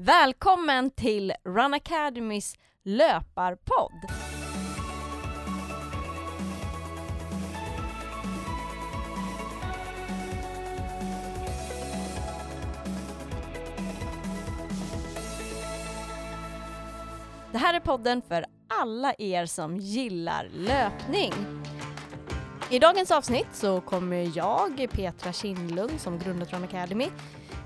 [0.00, 2.54] Välkommen till Run Academys
[2.84, 3.92] löparpodd!
[17.52, 21.32] Det här är podden för alla er som gillar löpning.
[22.70, 27.06] I dagens avsnitt så kommer jag, Petra Kindlund, som grundat Run Academy,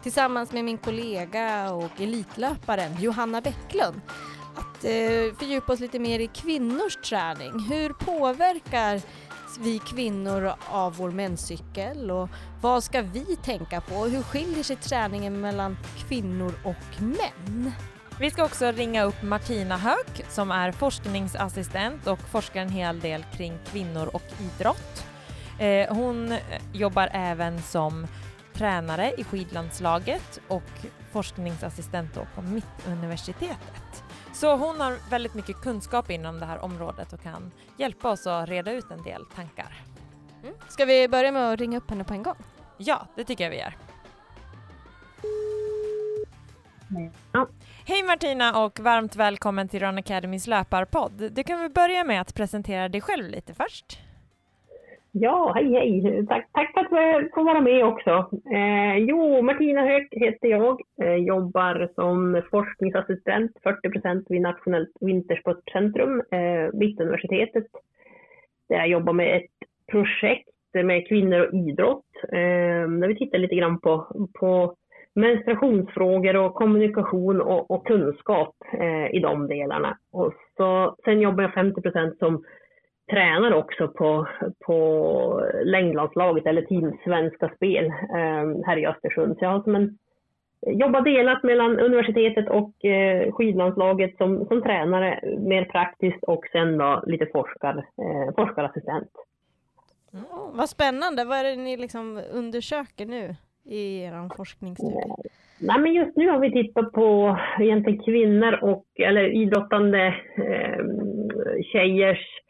[0.03, 4.01] tillsammans med min kollega och elitlöparen Johanna Bäcklund
[4.57, 7.59] att eh, fördjupa oss lite mer i kvinnors träning.
[7.71, 9.01] Hur påverkar
[9.61, 12.29] vi kvinnor av vår menscykel och
[12.61, 14.05] vad ska vi tänka på?
[14.05, 15.77] Hur skiljer sig träningen mellan
[16.09, 17.73] kvinnor och män?
[18.21, 23.25] Vi ska också ringa upp Martina Höök som är forskningsassistent och forskar en hel del
[23.37, 25.07] kring kvinnor och idrott.
[25.59, 26.35] Eh, hon
[26.73, 28.07] jobbar även som
[28.55, 30.63] tränare i skidlandslaget och
[31.13, 34.05] forskningsassistent på Mittuniversitetet.
[34.33, 38.49] Så hon har väldigt mycket kunskap inom det här området och kan hjälpa oss att
[38.49, 39.83] reda ut en del tankar.
[40.43, 40.55] Mm.
[40.69, 42.37] Ska vi börja med att ringa upp henne på en gång?
[42.79, 43.75] Ja, det tycker jag vi gör.
[47.33, 47.49] Ja.
[47.85, 51.33] Hej Martina och varmt välkommen till Run Academys löparpodd.
[51.33, 53.99] Du kan väl börja med att presentera dig själv lite först?
[55.15, 56.27] Ja, hej hej!
[56.27, 58.11] Tack, tack för att jag får vara med också.
[58.55, 60.81] Eh, jo, Martina Höök heter jag.
[61.03, 67.67] Eh, jobbar som forskningsassistent 40% vid Nationellt Vintersportcentrum, eh, Mittuniversitetet.
[68.69, 72.11] Där jag jobbar med ett projekt med kvinnor och idrott.
[72.23, 74.07] Eh, där vi tittar lite grann på,
[74.41, 74.77] på
[75.15, 79.99] menstruationsfrågor och kommunikation och, och kunskap eh, i de delarna.
[80.13, 82.45] Och så, sen jobbar jag 50% som
[83.11, 84.29] tränare också på,
[84.67, 89.37] på längdlandslaget eller Team Svenska Spel eh, här i Östersund.
[89.39, 89.99] Så jag har som en,
[90.67, 97.03] jobbat delat mellan universitetet och eh, skidlandslaget som, som tränare mer praktiskt och sen då
[97.07, 99.11] lite forskar, eh, forskarassistent.
[100.13, 101.25] Mm, vad spännande!
[101.25, 105.31] Vad är det ni liksom undersöker nu i er forskningsstudie?
[105.61, 110.85] Nej, men just nu har vi tittat på egentligen kvinnor och eller idrottande eh,
[111.73, 112.42] tjejers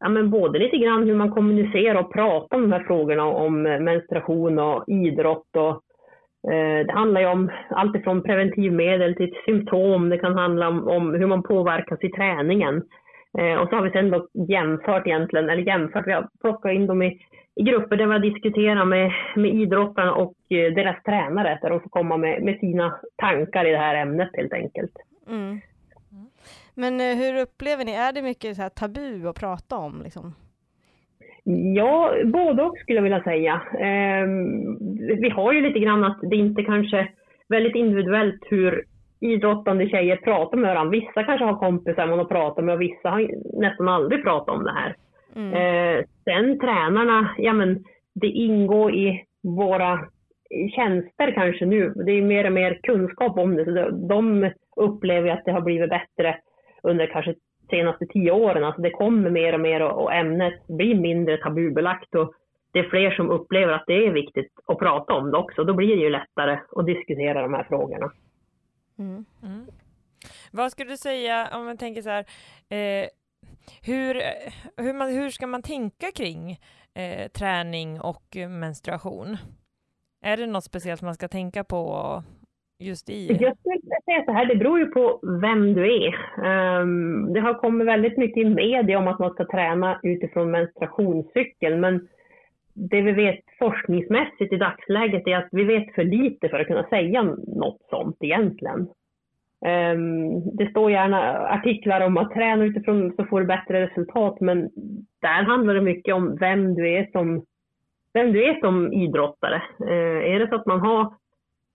[0.00, 3.66] ja, men både lite grann hur man kommunicerar och pratar om de här frågorna om
[3.66, 5.56] eh, menstruation och idrott.
[5.56, 5.82] Och,
[6.52, 10.08] eh, det handlar ju om allt ifrån preventivmedel till symptom.
[10.08, 12.82] Det kan handla om, om hur man påverkas i träningen.
[13.38, 16.86] Eh, och så har vi sen då jämfört egentligen, eller jämfört, vi har plockat in
[16.86, 17.20] dem i,
[17.56, 21.80] i grupper där vi har diskuterat med, med idrottarna och eh, deras tränare, där de
[21.80, 24.92] får komma med, med sina tankar i det här ämnet helt enkelt.
[25.28, 25.60] Mm.
[26.74, 30.02] Men eh, hur upplever ni, är det mycket så här tabu att prata om?
[30.04, 30.34] Liksom?
[31.74, 33.54] Ja, både och skulle jag vilja säga.
[33.72, 34.26] Eh,
[35.20, 37.08] vi har ju lite grann att det inte kanske
[37.48, 38.84] väldigt individuellt hur
[39.20, 40.90] idrottande tjejer pratar med varandra.
[40.90, 43.30] Vissa kanske har kompisar man har pratat med och vissa har
[43.60, 44.96] nästan aldrig pratat om det här.
[45.36, 45.52] Mm.
[45.52, 47.84] Eh, sen tränarna, ja men
[48.14, 50.00] det ingår i våra
[50.74, 51.92] tjänster kanske nu.
[52.06, 53.64] Det är mer och mer kunskap om det.
[53.64, 56.38] Så de upplever att det har blivit bättre
[56.82, 57.34] under kanske
[57.70, 58.64] senaste tio åren.
[58.64, 62.34] Alltså det kommer mer och mer och, och ämnet blir mindre tabubelagt och
[62.72, 65.64] det är fler som upplever att det är viktigt att prata om det också.
[65.64, 68.12] Då blir det ju lättare att diskutera de här frågorna.
[68.98, 69.24] Mm.
[69.42, 69.66] Mm.
[70.52, 72.24] Vad skulle du säga om man tänker så här,
[72.68, 73.08] eh,
[73.82, 74.22] hur,
[74.76, 76.50] hur, man, hur ska man tänka kring
[76.94, 79.36] eh, träning och menstruation?
[80.22, 82.22] Är det något speciellt man ska tänka på
[82.78, 83.26] just i?
[83.26, 86.14] Jag skulle säga så här, det beror ju på vem du är.
[86.80, 91.80] Um, det har kommit väldigt mycket i media om att man ska träna utifrån menstruationscykeln,
[91.80, 92.08] men
[92.74, 96.88] det vi vet forskningsmässigt i dagsläget är att vi vet för lite för att kunna
[96.88, 98.88] säga något sånt egentligen.
[99.66, 104.70] Um, det står gärna artiklar om att träna utifrån så får du bättre resultat, men
[105.22, 107.44] där handlar det mycket om vem du är som,
[108.16, 109.62] vem du är som idrottare.
[109.80, 111.14] Eh, är det så att man har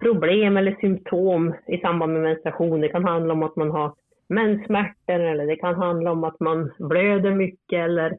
[0.02, 2.82] problem eller symptom i samband med menstruation.
[2.82, 3.94] Det kan handla om att man har
[4.30, 8.18] menssmärtor eller det kan handla om att man blöder mycket eller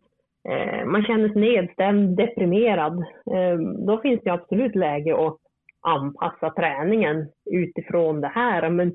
[0.48, 2.98] eh, man känner sig nedstämd, deprimerad.
[3.34, 5.38] Eh, då finns det absolut läge att
[5.80, 8.70] anpassa träningen utifrån det här.
[8.70, 8.92] Men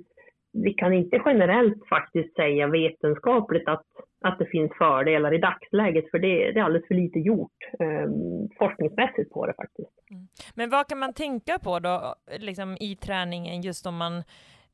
[0.53, 3.85] vi kan inte generellt faktiskt säga vetenskapligt att,
[4.22, 8.10] att det finns fördelar i dagsläget, för det, det är alldeles för lite gjort eh,
[8.58, 9.92] forskningsmässigt på det faktiskt.
[10.12, 10.28] Mm.
[10.56, 14.18] Men vad kan man tänka på då, liksom i träningen, just om man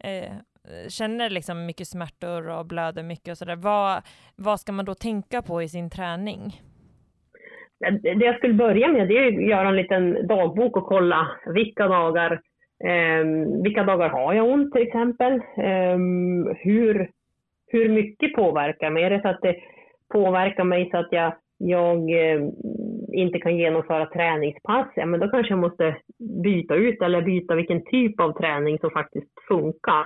[0.03, 0.33] eh,
[0.89, 3.55] känner liksom mycket smärtor och blöder mycket och sådär.
[3.55, 4.01] Vad,
[4.35, 6.41] vad ska man då tänka på i sin träning?
[8.01, 11.87] Det jag skulle börja med det är att göra en liten dagbok och kolla vilka
[11.87, 12.41] dagar
[12.83, 15.33] Um, vilka dagar har jag ont till exempel?
[15.57, 17.09] Um, hur,
[17.73, 19.03] hur mycket påverkar mig?
[19.03, 19.55] Är det så att det
[20.13, 22.41] påverkar mig så att jag, jag eh,
[23.13, 25.95] inte kan genomföra träningspass, ja men då kanske jag måste
[26.43, 30.01] byta ut eller byta vilken typ av träning som faktiskt funkar.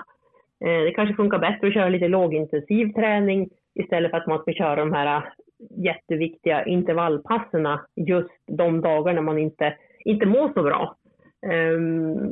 [0.65, 4.53] Eh, det kanske funkar bättre att köra lite lågintensiv träning istället för att man ska
[4.53, 5.23] köra de här eh,
[5.85, 9.73] jätteviktiga intervallpassen just de dagarna man inte,
[10.05, 10.95] inte mår så bra.
[11.45, 12.31] Um,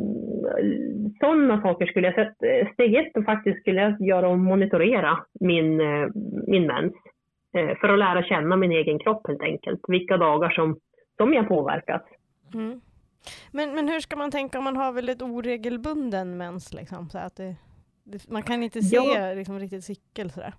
[1.19, 2.67] sådana saker skulle jag säga.
[2.73, 6.09] Steg ett faktiskt skulle jag göra och monitorera min, uh,
[6.47, 6.93] min mens.
[7.57, 9.81] Uh, för att lära känna min egen kropp helt enkelt.
[9.87, 10.79] Vilka dagar som,
[11.17, 12.01] som jag påverkas.
[12.53, 12.81] Mm.
[13.51, 16.73] Men, men hur ska man tänka om man har väldigt oregelbunden mens?
[16.73, 17.55] Liksom, så att det,
[18.03, 19.33] det, man kan inte se ja.
[19.33, 20.53] liksom, riktigt cykel sådär.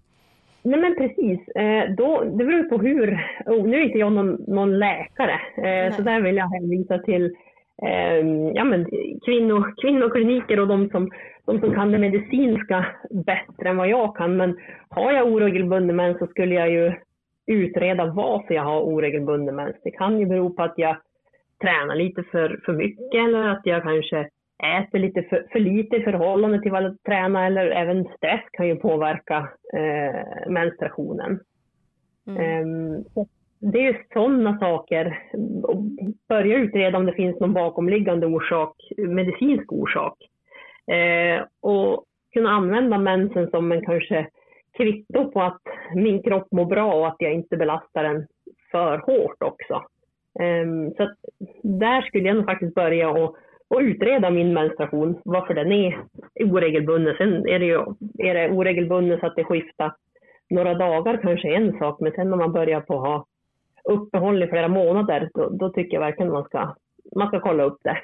[0.62, 1.48] Nej men precis.
[1.48, 5.96] Eh, då, det beror på hur, oh, nu är inte jag någon, någon läkare, eh,
[5.96, 7.30] så där vill jag hänvisa till eh,
[8.54, 8.86] ja, men
[9.24, 11.10] kvinno, kvinnokliniker och de som,
[11.46, 14.36] de som kan det medicinska bättre än vad jag kan.
[14.36, 14.56] Men
[14.88, 16.92] har jag oregelbunden mens så skulle jag ju
[17.46, 19.76] utreda varför jag har oregelbunden mens.
[19.84, 20.96] Det kan ju bero på att jag
[21.60, 24.28] tränar lite för, för mycket eller att jag kanske
[24.78, 28.66] äter lite för, för lite i förhållande till vad jag tränar eller även stress kan
[28.68, 31.40] ju påverka eh, menstruationen.
[32.26, 32.62] Mm.
[32.62, 33.04] Um,
[33.58, 35.22] det är sådana saker.
[36.28, 40.14] Börja utreda om det finns någon bakomliggande orsak, medicinsk orsak.
[40.90, 44.28] Eh, och kunna använda mensen som en kanske
[44.76, 45.62] kvitto på att
[45.94, 48.26] min kropp mår bra och att jag inte belastar den
[48.70, 49.74] för hårt också.
[50.40, 51.14] Eh, så
[51.62, 53.36] där skulle jag nog faktiskt börja och
[53.68, 55.98] och utreda min menstruation, varför den är
[56.34, 57.14] oregelbunden.
[57.18, 57.80] Sen är det ju
[58.18, 59.92] är det oregelbunden så att det skiftar
[60.50, 63.26] några dagar kanske en sak, men sen när man börjar på att ha
[63.88, 66.74] uppehåll i flera månader, då, då tycker jag verkligen man ska,
[67.16, 67.98] man ska kolla upp det.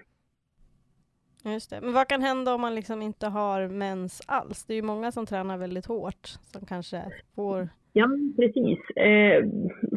[1.44, 1.80] Just det.
[1.80, 4.64] Men vad kan hända om man liksom inte har mens alls?
[4.66, 7.02] Det är ju många som tränar väldigt hårt som kanske
[7.34, 7.68] får...
[7.92, 8.06] Ja,
[8.36, 8.78] precis.
[8.96, 9.44] Eh,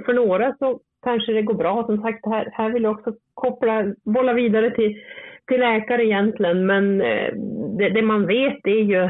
[0.05, 1.85] för några så kanske det går bra.
[1.85, 5.01] Som sagt, här, här vill jag också koppla, bolla vidare till
[5.47, 7.33] till läkare egentligen, men eh,
[7.77, 9.09] det, det, man vet är ju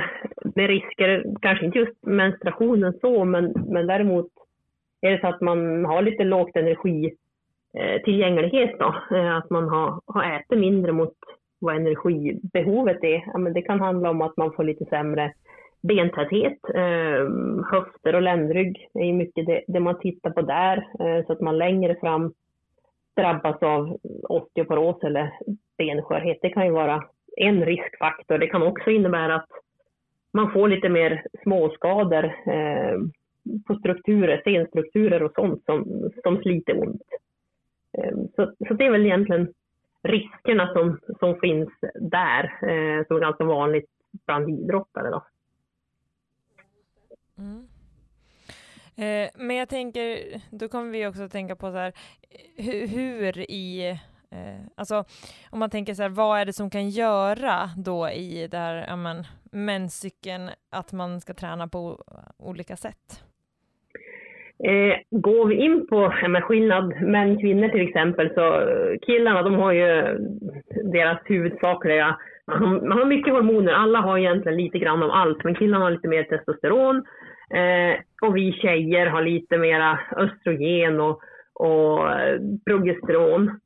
[0.56, 4.28] med risker, kanske inte just menstruationen så, men, men däremot
[5.02, 10.02] är det så att man har lite lågt energitillgänglighet eh, då, eh, att man har,
[10.06, 11.14] har ätit mindre mot
[11.60, 13.24] vad energibehovet är.
[13.34, 15.34] Ja, men det kan handla om att man får lite sämre
[15.82, 17.30] bentäthet, eh,
[17.72, 20.88] höfter och ländrygg är mycket det, det man tittar på där,
[21.28, 22.34] så att man längre fram
[23.16, 23.98] drabbas av
[24.30, 25.32] osteoporos eller
[25.78, 26.38] benskörhet.
[26.42, 27.04] Det kan ju vara
[27.38, 28.38] en riskfaktor.
[28.38, 29.50] Det kan också innebära att
[30.34, 32.98] man får lite mer småskador eh,
[33.68, 37.02] på strukturer, senstrukturer och sånt som, som sliter ont.
[37.98, 39.54] Ehm, så, så det är väl egentligen
[40.04, 43.90] riskerna som, som finns där, eh, som är ganska vanligt
[44.26, 45.10] bland idrottare.
[45.10, 45.26] Då.
[47.38, 47.68] Mm.
[48.98, 50.18] Eh, men jag tänker,
[50.52, 51.94] då kommer vi också att tänka på så här,
[52.58, 53.90] hur, hur i
[54.30, 55.04] eh, alltså
[55.50, 58.86] om man tänker så här, vad är det som kan göra då i det här,
[58.88, 62.04] ja men, menscykeln, att man ska träna på
[62.38, 63.25] olika sätt?
[64.64, 69.54] Eh, går vi in på ja, skillnad män kvinnor till exempel, så eh, killarna de
[69.54, 70.18] har ju
[70.94, 72.18] deras huvudsakliga,
[72.48, 75.86] man har, man har mycket hormoner, alla har egentligen lite grann av allt, men killarna
[75.86, 77.06] har lite mer testosteron,
[77.50, 81.22] Eh, och vi tjejer har lite mera östrogen och,
[81.54, 83.60] och eh, progesteron.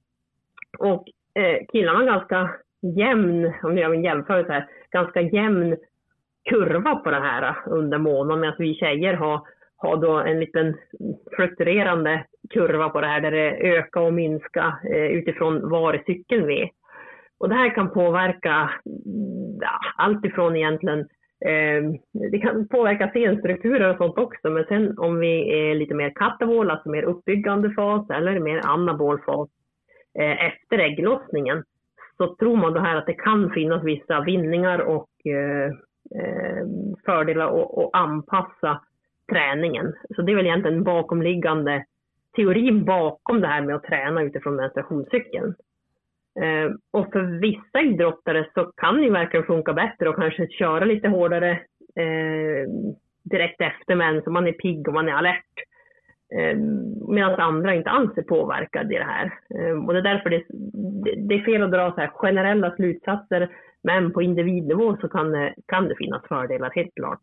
[0.79, 2.49] Och eh, killarna har ganska
[2.81, 5.77] jämn, om jag gör en jämförelse här, ganska jämn
[6.49, 8.39] kurva på det här under månaden.
[8.39, 9.41] Medan vi tjejer har,
[9.81, 10.77] har då en liten
[11.35, 16.61] fluktuerande kurva på det här där det ökar och minskar eh, utifrån var cykeln vi
[16.61, 16.69] är.
[17.39, 21.07] Och det här kan påverka mm, ja, allt ifrån egentligen
[21.45, 21.83] Eh,
[22.31, 26.71] det kan påverka senstrukturer och sånt också, men sen om vi är lite mer katabol,
[26.71, 29.49] alltså mer uppbyggande fas eller mer anabol fas
[30.19, 31.63] eh, efter ägglossningen,
[32.17, 35.71] så tror man då här att det kan finnas vissa vinningar och eh,
[36.21, 38.81] ehm, fördelar att anpassa
[39.29, 39.93] träningen.
[40.15, 41.85] Så det är väl egentligen bakomliggande
[42.35, 45.55] teorin bakom det här med att träna utifrån menstruationscykeln.
[46.41, 51.07] Eh, och för vissa idrottare så kan det verkligen funka bättre och kanske köra lite
[51.07, 51.51] hårdare
[51.95, 52.69] eh,
[53.23, 55.53] direkt efter mens så man är pigg och man är alert.
[56.35, 56.57] Eh,
[57.07, 59.33] Medan andra inte alls är påverkade i det här.
[59.55, 60.43] Eh, och det är därför det,
[61.03, 63.49] det, det, är fel att dra så här generella slutsatser
[63.83, 67.19] men på individnivå så kan det, kan det finnas fördelar, helt klart.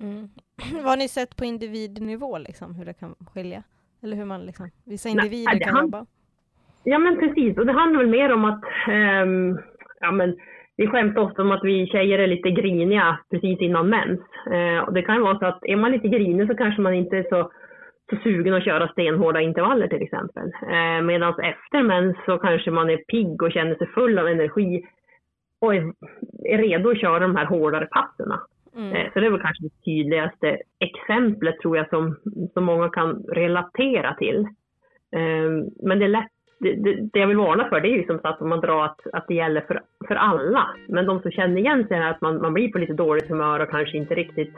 [0.00, 0.28] Mm.
[0.72, 3.62] Vad har ni sett på individnivå, liksom, hur det kan skilja?
[4.02, 6.06] Eller hur man liksom, vissa individer Nej, kan jobba?
[6.84, 9.60] Ja men precis, och det handlar väl mer om att um,
[10.00, 10.36] ja, men,
[10.76, 14.20] vi skämtar ofta om att vi tjejer är lite griniga precis innan mens.
[14.50, 17.16] Eh, och det kan vara så att är man lite grinig så kanske man inte
[17.16, 17.50] är så,
[18.10, 20.52] så sugen att köra stenhårda intervaller till exempel.
[20.62, 24.86] Eh, Medan efter mens så kanske man är pigg och känner sig full av energi
[25.60, 25.92] och är,
[26.44, 28.32] är redo att köra de här hårdare passen.
[28.76, 28.92] Mm.
[28.92, 32.16] Eh, så det är väl kanske det tydligaste exemplet tror jag som,
[32.54, 34.38] som många kan relatera till.
[35.12, 35.50] Eh,
[35.82, 38.18] men det är lätt det, det, det, jag vill varna för det är ju som
[38.18, 40.66] sagt om man drar att, att det gäller för, för alla.
[40.88, 43.60] Men de som känner igen sig här att man, man blir på lite dåligt humör
[43.60, 44.54] och kanske inte riktigt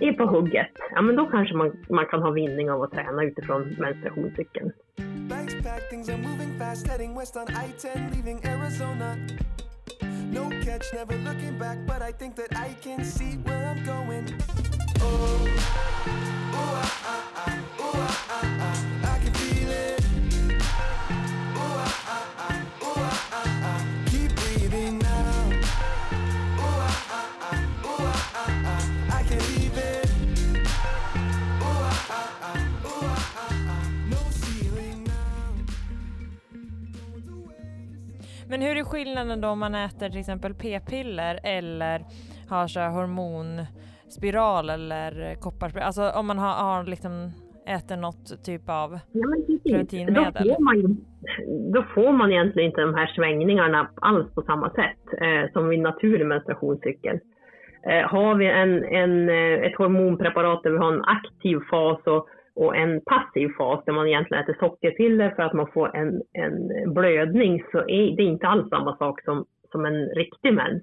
[0.00, 3.24] är på hugget, ja men då kanske man, man kan ha vinning av att träna
[3.24, 4.72] utifrån menstruationscykeln.
[10.30, 14.34] No catch, never looking back, but I think that I can see where I'm going.
[15.00, 15.46] Oh,
[16.52, 17.63] oh, ah, ah, ah,
[38.54, 42.00] Men hur är skillnaden då om man äter till exempel p-piller eller
[42.48, 45.86] har så hormonspiral eller kopparspiral?
[45.86, 47.32] Alltså om man har, har liksom
[47.66, 49.28] äter något typ av ja,
[49.64, 50.32] preventivmedel?
[50.34, 50.96] Då får, man,
[51.72, 55.80] då får man egentligen inte de här svängningarna alls på samma sätt eh, som vid
[55.80, 57.20] naturlig menstruationscykel.
[57.82, 62.28] Eh, har vi en, en, eh, ett hormonpreparat där vi har en aktiv fas och,
[62.56, 66.94] och en passiv fas där man egentligen äter sockerpiller för att man får en, en
[66.94, 70.82] blödning så är det inte alls samma sak som, som en riktig mens.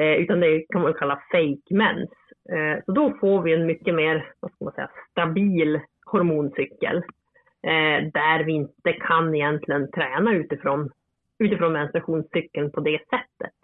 [0.00, 2.10] Eh, utan det kan man kalla fake mens.
[2.52, 6.96] Eh, så då får vi en mycket mer vad ska man säga, stabil hormoncykel
[7.62, 10.90] eh, där vi inte kan egentligen träna utifrån,
[11.38, 13.54] utifrån menstruationscykeln på det sättet.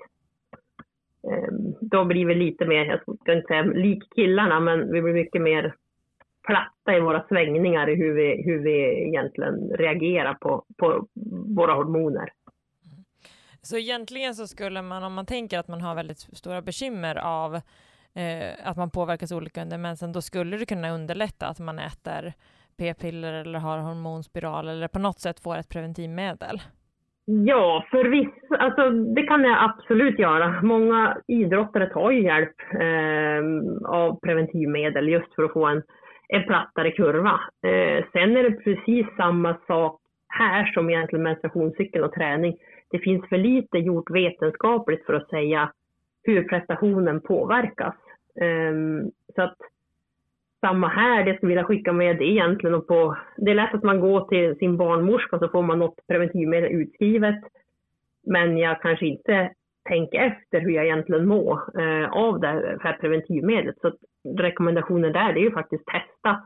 [1.31, 5.15] Eh, då blir vi lite mer, jag ska inte säga lik killarna, men vi blir
[5.15, 5.75] mycket mer
[6.47, 11.07] platta i våra svängningar i hur vi, hur vi egentligen reagerar på, på
[11.57, 12.29] våra hormoner.
[13.63, 17.55] Så egentligen så skulle man, om man tänker att man har väldigt stora bekymmer av
[18.15, 22.33] eh, att man påverkas olika under mensen, då skulle det kunna underlätta att man äter
[22.79, 26.61] p-piller eller har hormonspiral eller på något sätt får ett preventivmedel?
[27.27, 30.63] Ja, för vissa, alltså det kan jag absolut göra.
[30.63, 35.83] Många idrottare tar ju hjälp eh, av preventivmedel just för att få en,
[36.29, 37.41] en plattare kurva.
[37.63, 42.57] Eh, sen är det precis samma sak här som egentligen menstruationscykeln och träning.
[42.91, 45.73] Det finns för lite gjort vetenskapligt för att säga
[46.23, 47.95] hur prestationen påverkas.
[48.41, 48.75] Eh,
[49.35, 49.57] så att
[50.61, 53.75] samma här, det jag skulle vilja skicka med det egentligen och på, det är lätt
[53.75, 57.45] att man går till sin barnmorska så får man något preventivmedel utskrivet.
[58.27, 59.51] Men jag kanske inte
[59.89, 63.77] tänka efter hur jag egentligen mår eh, av det här preventivmedlet.
[63.81, 63.93] Så
[64.39, 66.43] rekommendationen där det är ju faktiskt testa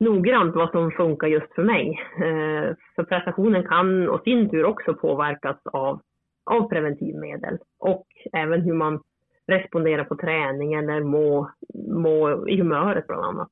[0.00, 2.00] noggrant vad som funkar just för mig.
[2.16, 6.00] Eh, för prestationen kan och sin tur också påverkas av,
[6.50, 9.00] av preventivmedel och även hur man
[9.46, 11.50] responderar på träning eller må,
[11.88, 13.50] må i humöret bland annat.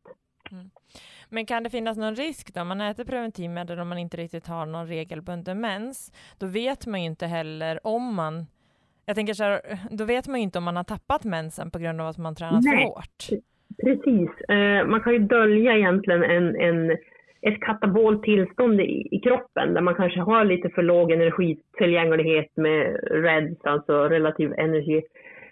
[0.50, 0.70] Mm.
[1.28, 2.60] Men kan det finnas någon risk då?
[2.60, 7.00] Om man äter preventivmedel och man inte riktigt har någon regelbunden mens, då vet man
[7.00, 8.46] ju inte heller om man
[9.12, 11.78] jag tänker så här, då vet man ju inte om man har tappat mensen på
[11.78, 13.22] grund av att man tränat Nej, för hårt.
[13.84, 14.30] Precis.
[14.48, 16.90] Eh, man kan ju dölja egentligen en, en,
[17.40, 23.00] ett katabolt tillstånd i, i, kroppen där man kanske har lite för låg energitillgänglighet med
[23.10, 25.02] REDS, alltså relativ energy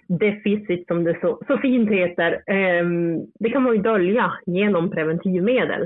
[0.08, 2.42] deficit som det så, så fint heter,
[2.80, 5.82] um, det kan man ju dölja genom preventivmedel.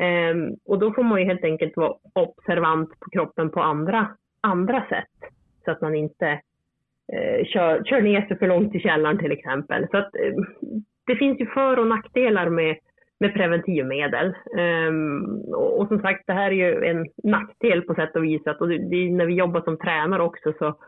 [0.00, 4.08] Um, och då får man ju helt enkelt vara observant på kroppen på andra,
[4.40, 5.32] andra sätt.
[5.64, 6.40] Så att man inte
[7.12, 9.86] eh, kör, kör ner sig för långt i källaren till exempel.
[9.90, 10.34] Så att, eh,
[11.06, 12.76] det finns ju för och nackdelar med,
[13.20, 14.34] med preventivmedel.
[14.58, 15.24] Um,
[15.54, 18.46] och, och, som sagt, det här är ju en nackdel på sätt och vis.
[18.46, 20.78] Att, och det, det, när vi jobbar som tränare också så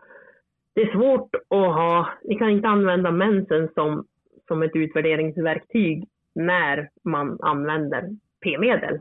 [0.74, 4.04] det är svårt att ha, vi kan inte använda mensen som,
[4.48, 8.08] som ett utvärderingsverktyg när man använder
[8.44, 9.00] p-medel.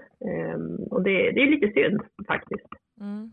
[0.53, 2.67] Um, och det, det, är lite synd faktiskt.
[3.01, 3.31] Mm.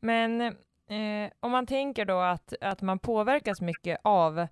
[0.00, 0.52] Men
[0.88, 4.46] eh, om man tänker då att, att man påverkas mycket av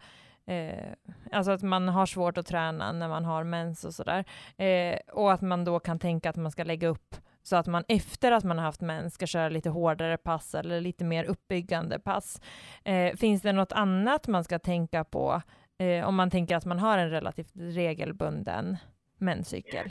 [0.49, 0.93] Eh,
[1.33, 4.25] alltså att man har svårt att träna när man har mens och sådär.
[4.57, 7.85] Eh, och att man då kan tänka att man ska lägga upp så att man
[7.89, 11.99] efter att man har haft mens ska köra lite hårdare pass eller lite mer uppbyggande
[11.99, 12.41] pass.
[12.85, 15.43] Eh, finns det något annat man ska tänka på
[15.79, 18.77] eh, om man tänker att man har en relativt regelbunden
[19.19, 19.87] menscykel?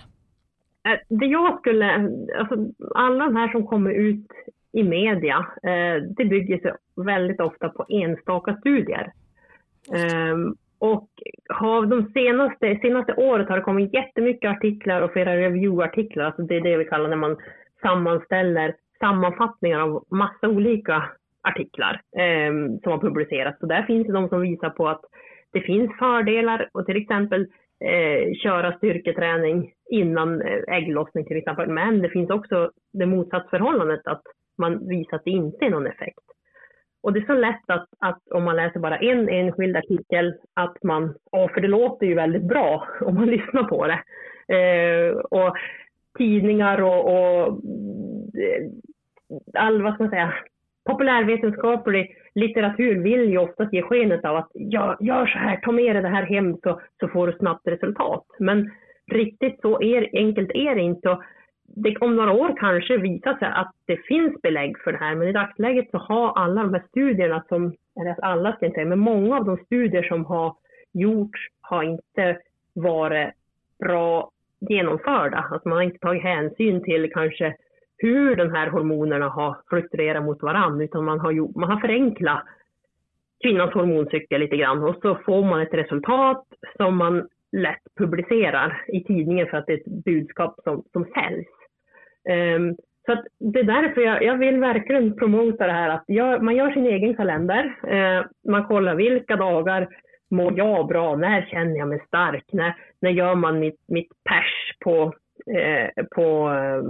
[0.88, 1.94] Eh, det jag skulle,
[2.40, 2.56] alltså
[2.96, 4.28] alla de här som kommer ut
[4.76, 6.72] i media, eh, det bygger sig
[7.06, 9.12] väldigt ofta på enstaka studier.
[9.94, 11.10] Ehm, och
[11.50, 16.56] har de senaste, senaste året har det kommit jättemycket artiklar och flera reviewartiklar, alltså det
[16.56, 17.38] är det vi kallar när man
[17.82, 21.04] sammanställer sammanfattningar av massa olika
[21.42, 22.54] artiklar eh,
[22.84, 23.62] som har publicerats.
[23.62, 25.02] Och där finns det de som visar på att
[25.54, 27.42] det finns fördelar och till exempel
[27.86, 31.70] eh, köra styrketräning innan eh, ägglossning till exempel.
[31.70, 34.24] Men det finns också det motsatsförhållandet att
[34.58, 36.20] man visar att det inte är någon effekt.
[37.04, 40.84] Och det är så lätt att, att om man läser bara en enskild artikel att
[40.84, 44.00] man, ja för det låter ju väldigt bra om man lyssnar på det.
[44.56, 45.56] Eh, och
[46.18, 47.48] tidningar och, och
[48.42, 48.66] eh,
[49.54, 50.34] all, vad ska man säga,
[50.86, 55.96] populärvetenskaplig litteratur vill ju oftast ge skenet av att ja, gör så här, ta med
[55.96, 58.26] dig det här hem så, så får du snabbt resultat.
[58.40, 58.72] Men
[59.12, 61.18] riktigt så är, enkelt är det inte.
[61.76, 65.28] Det, om några år kanske visar sig att det finns belägg för det här, men
[65.28, 68.90] i dagsläget så har alla de här studierna som, eller alla ska jag inte säga,
[68.90, 70.56] men många av de studier som har
[70.94, 72.38] gjorts har inte
[72.74, 73.34] varit
[73.80, 75.38] bra genomförda.
[75.52, 77.56] Alltså man har inte tagit hänsyn till kanske
[77.98, 82.44] hur de här hormonerna har fluktuerat mot varandra, utan man har, gjort, man har förenklat
[83.44, 86.46] kvinnans hormoncykel lite grann och så får man ett resultat
[86.78, 91.48] som man lätt publicerar i tidningen för att det är ett budskap som, som säljs.
[92.30, 96.44] Um, så att det är därför jag, jag vill verkligen promota det här att jag,
[96.44, 97.64] man gör sin egen kalender.
[97.66, 99.88] Uh, man kollar vilka dagar
[100.32, 101.16] mår jag bra?
[101.16, 102.46] När känner jag mig stark?
[102.52, 105.14] När, när gör man mitt, mitt pers på
[105.54, 106.84] Eh, på eh,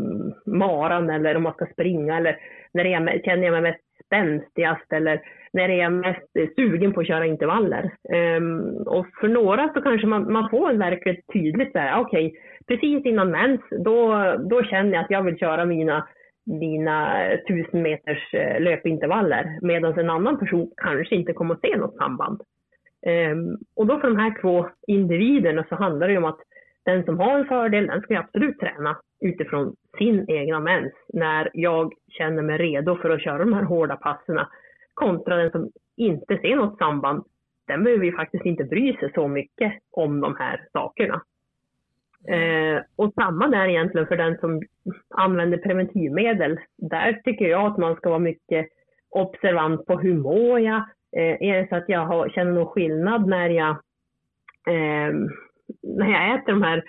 [0.53, 2.37] maran eller om man ska springa eller
[2.73, 5.21] när jag, känner jag mig mest spänstigast eller
[5.53, 7.91] när jag är mest eh, sugen på att köra intervaller.
[8.37, 12.25] Um, och för några så kanske man, man får verkligt tydligt så här, ah, okej,
[12.25, 16.07] okay, precis innan mens, då, då känner jag att jag vill köra mina
[16.45, 21.97] mina tusen meters eh, löpintervaller medan en annan person kanske inte kommer att se något
[21.97, 22.41] samband.
[23.31, 26.39] Um, och då för de här två individerna så handlar det om att
[26.85, 31.93] den som har en fördel, den ska absolut träna utifrån sin egna mens när jag
[32.07, 34.49] känner mig redo för att köra de här hårda passerna.
[34.93, 37.23] Kontra den som inte ser något samband,
[37.67, 41.21] den behöver ju faktiskt inte bry sig så mycket om de här sakerna.
[42.27, 44.61] Eh, och samma där egentligen för den som
[45.09, 46.59] använder preventivmedel.
[46.77, 48.67] Där tycker jag att man ska vara mycket
[49.09, 50.83] observant på hur mår jag?
[51.17, 53.69] Eh, är det så att jag har, känner någon skillnad när jag
[54.67, 55.13] eh,
[55.83, 56.83] när jag äter de här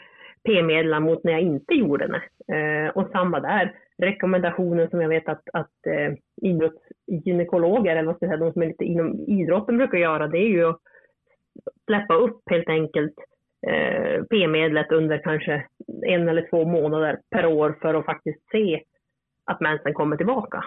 [0.44, 2.54] p-medlen mot när jag inte gjorde det.
[2.56, 8.26] Eh, och samma där, rekommendationen som jag vet att, att eh, idrottsgynekologer, eller vad ska
[8.26, 10.80] jag säga, de som är lite inom idrotten brukar göra, det är ju att
[11.86, 13.14] släppa upp helt enkelt
[13.66, 15.66] eh, p-medlet under kanske
[16.06, 18.82] en eller två månader per år för att faktiskt se
[19.44, 20.64] att mensen kommer tillbaka.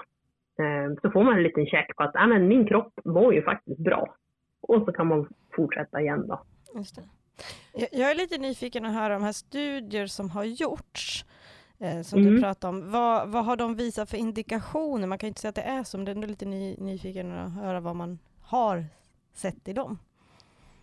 [0.60, 3.42] Eh, så får man en liten check på att ah, men min kropp mår ju
[3.42, 4.16] faktiskt bra.
[4.62, 6.42] Och så kan man fortsätta igen då.
[6.76, 7.02] Just det.
[7.74, 11.26] Jag är lite nyfiken att höra de här studier som har gjorts,
[11.80, 12.36] eh, som mm.
[12.36, 12.92] du pratade om.
[12.92, 15.08] Vad, vad har de visat för indikationer?
[15.08, 17.32] Man kan inte säga att det är så, men det är ändå lite ny, nyfiken
[17.32, 18.84] att höra vad man har
[19.34, 19.98] sett i dem.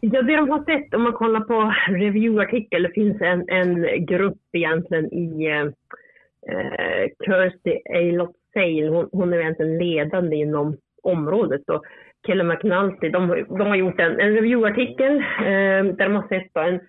[0.00, 4.42] Ja, det de har sett, om man kollar på reviewartikel, det finns en, en grupp
[4.52, 5.66] egentligen i eh,
[6.52, 11.68] eh Kirsty Aylott Sale, hon, hon är egentligen ledande inom området.
[11.68, 11.84] Och
[12.26, 16.80] Kelly McNulty, de, de har gjort en, en reviewartikel eh, där de har sett en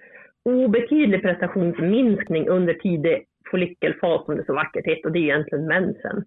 [0.45, 6.23] obetydlig prestationsminskning under tidig follikelfas, som det så vackert heter, och det är egentligen mensen.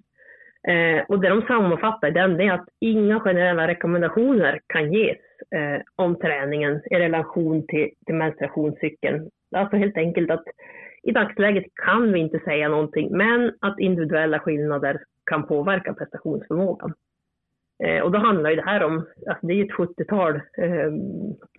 [0.69, 5.19] Eh, och det de sammanfattar i den är att inga generella rekommendationer kan ges
[5.55, 9.31] eh, om träningen i relation till, till menstruationscykeln.
[9.57, 10.45] Alltså helt enkelt att
[11.03, 16.95] i dagsläget kan vi inte säga någonting, men att individuella skillnader kan påverka prestationsförmågan.
[17.85, 20.93] Eh, och då handlar ju det här om, alltså det är ett 70-tal eh,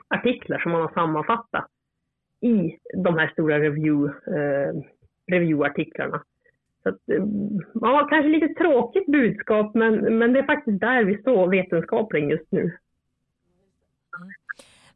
[0.08, 1.68] artiklar som man har sammanfattat
[2.42, 4.74] i de här stora review, eh,
[5.32, 6.24] reviewartiklarna.
[6.84, 11.18] Så att, ehm, ja, kanske lite tråkigt budskap, men, men det är faktiskt där vi
[11.18, 12.78] står vetenskapligen just nu.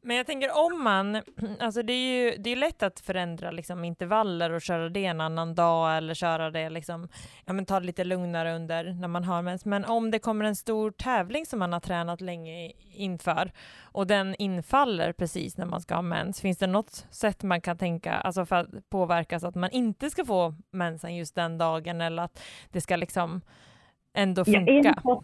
[0.06, 1.22] Men jag tänker om man,
[1.60, 5.22] alltså det är ju det är lätt att förändra liksom intervaller och köra det en
[5.22, 7.08] annan dag eller köra det liksom,
[7.46, 9.66] ja men ta det lite lugnare under när man har mens.
[9.66, 14.36] Men om det kommer en stor tävling som man har tränat länge inför och den
[14.36, 18.46] infaller precis när man ska ha mens, finns det något sätt man kan tänka, alltså
[18.46, 22.44] för att påverka så att man inte ska få mensen just den dagen eller att
[22.72, 23.42] det ska liksom
[24.14, 24.96] ändå funka?
[25.04, 25.24] Ja,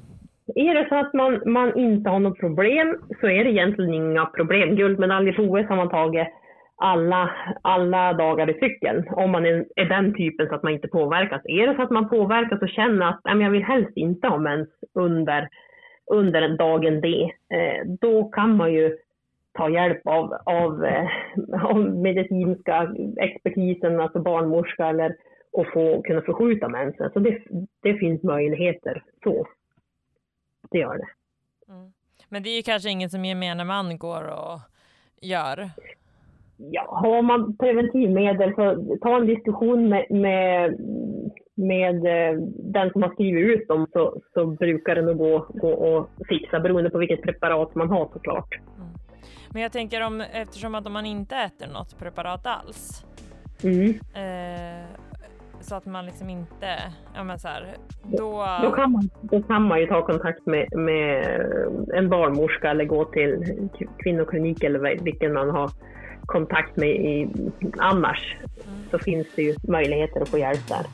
[0.55, 4.25] är det så att man, man inte har något problem så är det egentligen inga
[4.25, 4.75] problem.
[4.75, 6.27] Guldmedalj på OS har man tagit
[6.75, 10.87] alla, alla dagar i cykeln, om man är, är, den typen så att man inte
[10.87, 11.41] påverkas.
[11.45, 14.37] Är det så att man påverkas och känner att nej, jag vill helst inte ha
[14.37, 15.47] mens under
[16.11, 18.97] under dagen D, eh, då kan man ju
[19.53, 21.07] ta hjälp av, av, eh,
[21.65, 25.15] av medicinska expertisen, alltså barnmorska eller
[25.53, 27.09] och få kunna förskjuta mensen.
[27.13, 27.37] Så det,
[27.83, 29.47] det finns möjligheter så.
[30.71, 31.07] Det gör det.
[31.73, 31.91] Mm.
[32.29, 34.59] Men det är ju kanske inget som gemene man går och
[35.21, 35.69] gör.
[36.57, 40.77] Ja, har man preventivmedel så ta en diskussion med, med,
[41.55, 45.97] med eh, den som har skrivit ut dem så, så brukar det nog gå, gå
[45.97, 48.59] att fixa beroende på vilket preparat man har såklart.
[48.77, 48.89] Mm.
[49.53, 53.05] Men jag tänker om eftersom att om man inte äter något preparat alls
[53.63, 53.89] mm.
[53.89, 54.85] eh,
[55.61, 58.47] så att man liksom inte, ja men så här, då...
[58.61, 61.41] Då kan man, då kan man ju ta kontakt med, med
[61.93, 63.59] en barnmorska eller gå till
[64.03, 65.71] kvinnoklinik eller vilken man har
[66.25, 67.29] kontakt med i,
[67.77, 68.35] annars.
[68.41, 68.79] Mm.
[68.91, 70.85] Så finns det ju möjligheter att få hjälp där.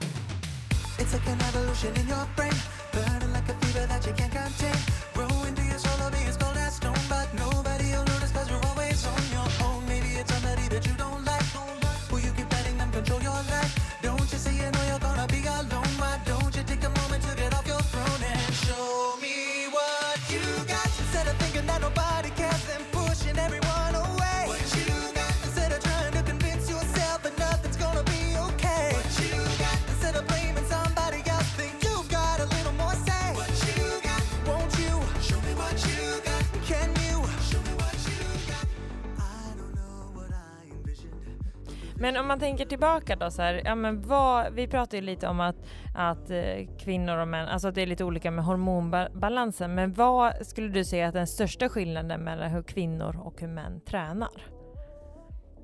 [42.08, 45.28] Men om man tänker tillbaka då så här, ja men vad, vi pratar ju lite
[45.28, 45.56] om att,
[45.96, 50.46] att eh, kvinnor och män, alltså att det är lite olika med hormonbalansen, men vad
[50.46, 54.38] skulle du säga är den största skillnaden mellan hur kvinnor och hur män tränar?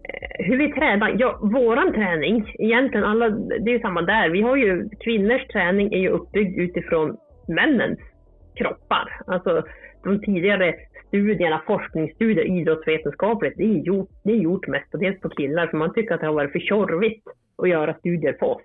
[0.09, 1.15] Eh, hur vi tränar?
[1.19, 4.29] Ja, våran träning, egentligen alla, det är ju samma där.
[4.29, 7.99] Vi har ju, kvinnors träning är ju uppbyggd utifrån männens
[8.55, 9.21] kroppar.
[9.27, 9.63] Alltså
[10.03, 10.73] de tidigare
[11.13, 16.13] studierna, forskningsstudier idrottsvetenskapligt, det är gjort, det är gjort mestadels på killar för man tycker
[16.13, 18.61] att det har varit för tjorvigt att göra studier på oss.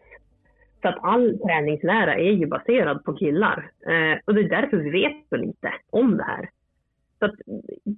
[0.83, 3.71] Så att all träningslära är ju baserad på killar.
[3.87, 6.49] Eh, och det är därför vi vet så lite om det här.
[7.19, 7.35] Så att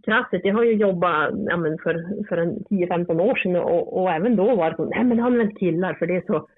[0.04, 4.36] krasset, jag har ju jobbat ja, men för, för 10-15 år sedan och, och även
[4.36, 6.48] då var det så, nej men använd killar för det är så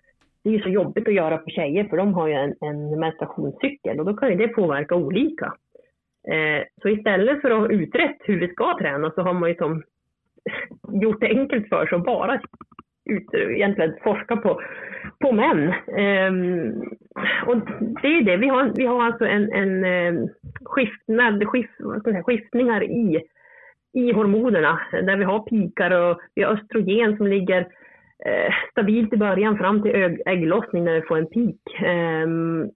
[0.45, 4.01] det är så jobbigt att göra på tjejer för de har ju en, en menstruationscykel
[4.01, 5.53] och då kan ju det påverka olika.
[6.29, 9.55] Eh, så istället för att ha utrett hur vi ska träna så har man ju
[9.55, 9.83] som
[11.03, 12.41] gjort det enkelt för sig och bara
[13.11, 14.61] ut, egentligen forska på,
[15.21, 15.75] på män.
[15.99, 16.83] Ehm,
[17.47, 17.57] och
[18.03, 20.29] det är det, vi har, vi har alltså en, en eh,
[20.65, 21.73] skiftnad, skift,
[22.05, 23.21] säga, skiftningar i,
[23.93, 27.61] i hormonerna där vi har pikar och vi har östrogen som ligger
[28.25, 31.85] eh, stabilt i början fram till ägglossning när vi får en peak.
[31.85, 32.71] Ehm,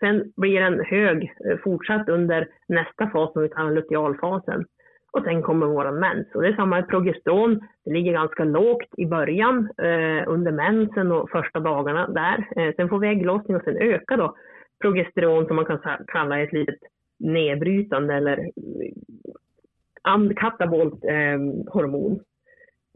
[0.00, 4.64] Sen blir den hög eh, fortsatt under nästa fas som vi kallar lutealfasen.
[5.12, 6.26] Och sen kommer våran mens.
[6.34, 7.60] Och det är samma med progesteron.
[7.84, 12.46] Det ligger ganska lågt i början eh, under mensen och första dagarna där.
[12.56, 14.36] Eh, sen får vi ägglossning och sen ökar då
[14.80, 16.78] progesteron som man kan kalla ett litet
[17.18, 18.38] nedbrytande eller
[20.04, 21.38] eh, katabolt eh,
[21.72, 22.20] hormon.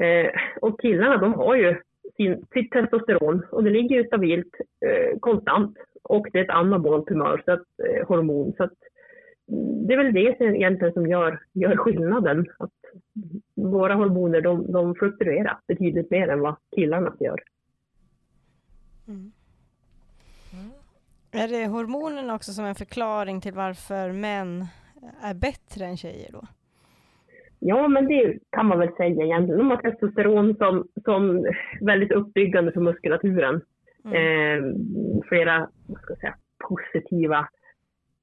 [0.03, 1.77] Eh, och killarna de har ju
[2.17, 4.55] sin, sitt testosteron och det ligger ju stabilt
[4.87, 8.53] eh, konstant och det är ett anabolt humör, så att, eh, hormon.
[8.57, 8.73] Så att,
[9.49, 12.47] mm, det är väl det som egentligen som gör, gör skillnaden.
[12.59, 12.71] Att
[13.55, 17.40] våra hormoner de, de fluktuerar betydligt mer än vad killarnas gör.
[19.09, 19.33] Mm.
[20.53, 20.71] Mm.
[21.33, 24.61] Är det hormonerna också som en förklaring till varför män
[25.03, 26.47] eh, är bättre än tjejer då?
[27.66, 29.59] Ja, men det kan man väl säga egentligen.
[29.59, 31.46] De har testosteron som, som
[31.81, 33.61] väldigt uppbyggande för muskulaturen.
[34.05, 34.14] Mm.
[34.14, 34.74] Eh,
[35.29, 35.68] flera
[36.03, 36.35] ska säga,
[36.68, 37.48] positiva,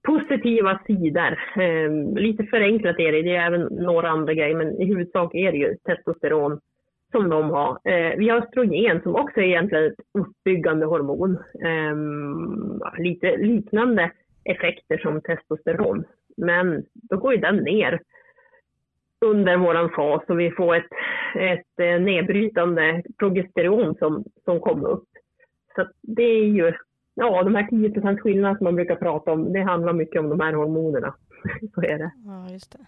[0.08, 1.40] positiva sidor.
[1.62, 5.52] Eh, lite förenklat är det, det är även några andra grejer, men i huvudsak är
[5.52, 6.60] det ju testosteron
[7.12, 7.80] som de har.
[7.84, 11.38] Eh, vi har östrogen som också är egentligen ett uppbyggande hormon.
[11.64, 11.96] Eh,
[13.04, 14.12] lite liknande
[14.44, 16.04] effekter som testosteron.
[16.38, 18.00] Men då går ju den ner
[19.26, 20.92] under våran fas och vi får ett,
[21.36, 25.08] ett eh, nedbrytande progesteron som, som kommer upp.
[25.76, 26.74] Så det är ju,
[27.14, 30.40] ja de här 10 skillnaderna som man brukar prata om, det handlar mycket om de
[30.40, 31.16] här hormonerna.
[31.76, 32.12] Så är det.
[32.26, 32.86] Ja, just det.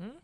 [0.00, 0.16] Mm.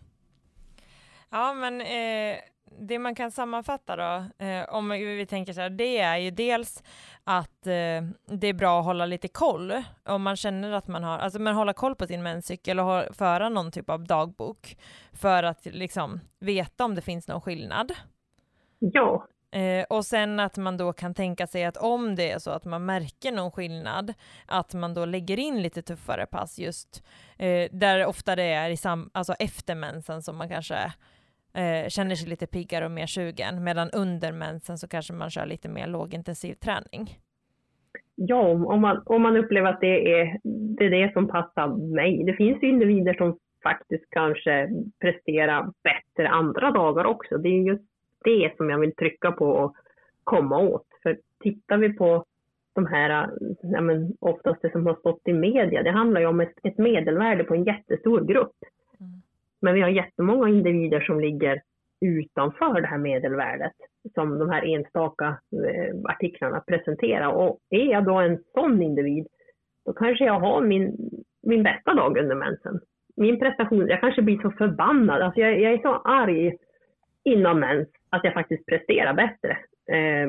[1.30, 2.38] Ja, men eh,
[2.78, 6.82] det man kan sammanfatta då, eh, om vi tänker så här, det är ju dels
[7.24, 11.18] att eh, det är bra att hålla lite koll om man känner att man har,
[11.18, 14.76] alltså man håller koll på sin menscykel och har, föra någon typ av dagbok
[15.12, 17.92] för att liksom veta om det finns någon skillnad.
[18.78, 22.50] Ja, Eh, och sen att man då kan tänka sig att om det är så
[22.50, 24.14] att man märker någon skillnad,
[24.46, 27.02] att man då lägger in lite tuffare pass just
[27.38, 30.92] eh, där ofta det är i sam alltså efter mensen som man kanske
[31.54, 35.46] eh, känner sig lite piggare och mer sugen, medan under mensen så kanske man kör
[35.46, 37.18] lite mer lågintensiv träning.
[38.14, 40.38] Ja, om man, om man upplever att det är,
[40.78, 42.24] det är det som passar mig.
[42.24, 47.38] Det finns ju individer som faktiskt kanske presterar bättre andra dagar också.
[47.38, 47.84] Det är just
[48.24, 49.76] det som jag vill trycka på och
[50.24, 50.86] komma åt.
[51.02, 52.24] För tittar vi på
[52.74, 53.30] de här,
[53.62, 56.78] ja men oftast det som har stått i media, det handlar ju om ett, ett
[56.78, 58.56] medelvärde på en jättestor grupp.
[59.62, 61.62] Men vi har jättemånga individer som ligger
[62.00, 63.72] utanför det här medelvärdet
[64.14, 67.28] som de här enstaka eh, artiklarna presenterar.
[67.28, 69.26] Och är jag då en sån individ,
[69.86, 70.96] då kanske jag har min,
[71.42, 72.80] min bästa dag under mensen.
[73.16, 76.56] Min prestation, jag kanske blir så förbannad, alltså jag, jag är så arg
[77.24, 79.58] innan mens att jag faktiskt presterar bättre.
[79.96, 80.28] Eh,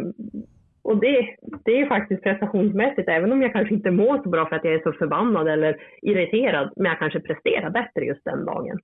[0.83, 4.55] och det, det är faktiskt prestationsmässigt, även om jag kanske inte mår så bra för
[4.55, 8.79] att jag är så förbannad eller irriterad, men jag kanske presterar bättre just den dagen.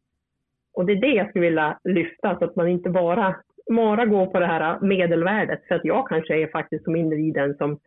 [0.80, 3.36] Och det är det jag skulle vilja lyfta, så att man inte bara,
[3.76, 7.80] bara går på det här medelvärdet, för att jag kanske är faktiskt som individen som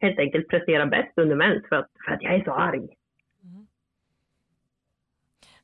[0.00, 2.88] helt enkelt presterar bäst under mens för att, för att jag är så arg.
[3.44, 3.66] Mm.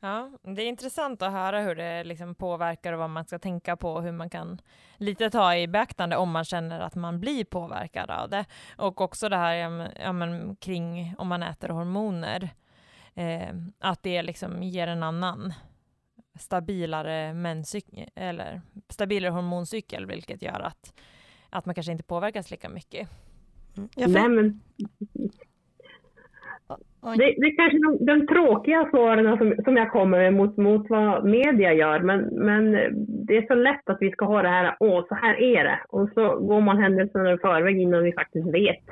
[0.00, 3.76] Ja, det är intressant att höra hur det liksom påverkar och vad man ska tänka
[3.76, 4.58] på och hur man kan
[4.96, 8.44] lite ta i beaktande om man känner att man blir påverkad av det.
[8.78, 9.54] Och också det här
[10.04, 12.48] ja, men, kring om man äter hormoner,
[13.14, 15.52] eh, att det liksom ger en annan
[16.38, 17.34] stabilare
[18.14, 21.00] eller stabilare hormoncykel, vilket gör att,
[21.50, 23.08] att man kanske inte påverkas lika mycket.
[23.76, 24.12] Mm.
[24.12, 24.60] Nej, men
[27.14, 30.90] det, det är kanske de, de tråkiga svaren som, som jag kommer med mot, mot
[30.90, 32.72] vad media gör, men, men
[33.26, 35.78] det är så lätt att vi ska ha det här, åh, så här är det.
[35.88, 38.84] Och så går man händelserna i förväg innan vi faktiskt vet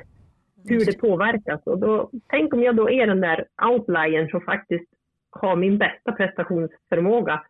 [0.69, 1.61] hur det påverkas.
[1.63, 4.94] Och då, tänk om jag då är den där outliern som faktiskt
[5.41, 7.43] har min bästa prestationsförmåga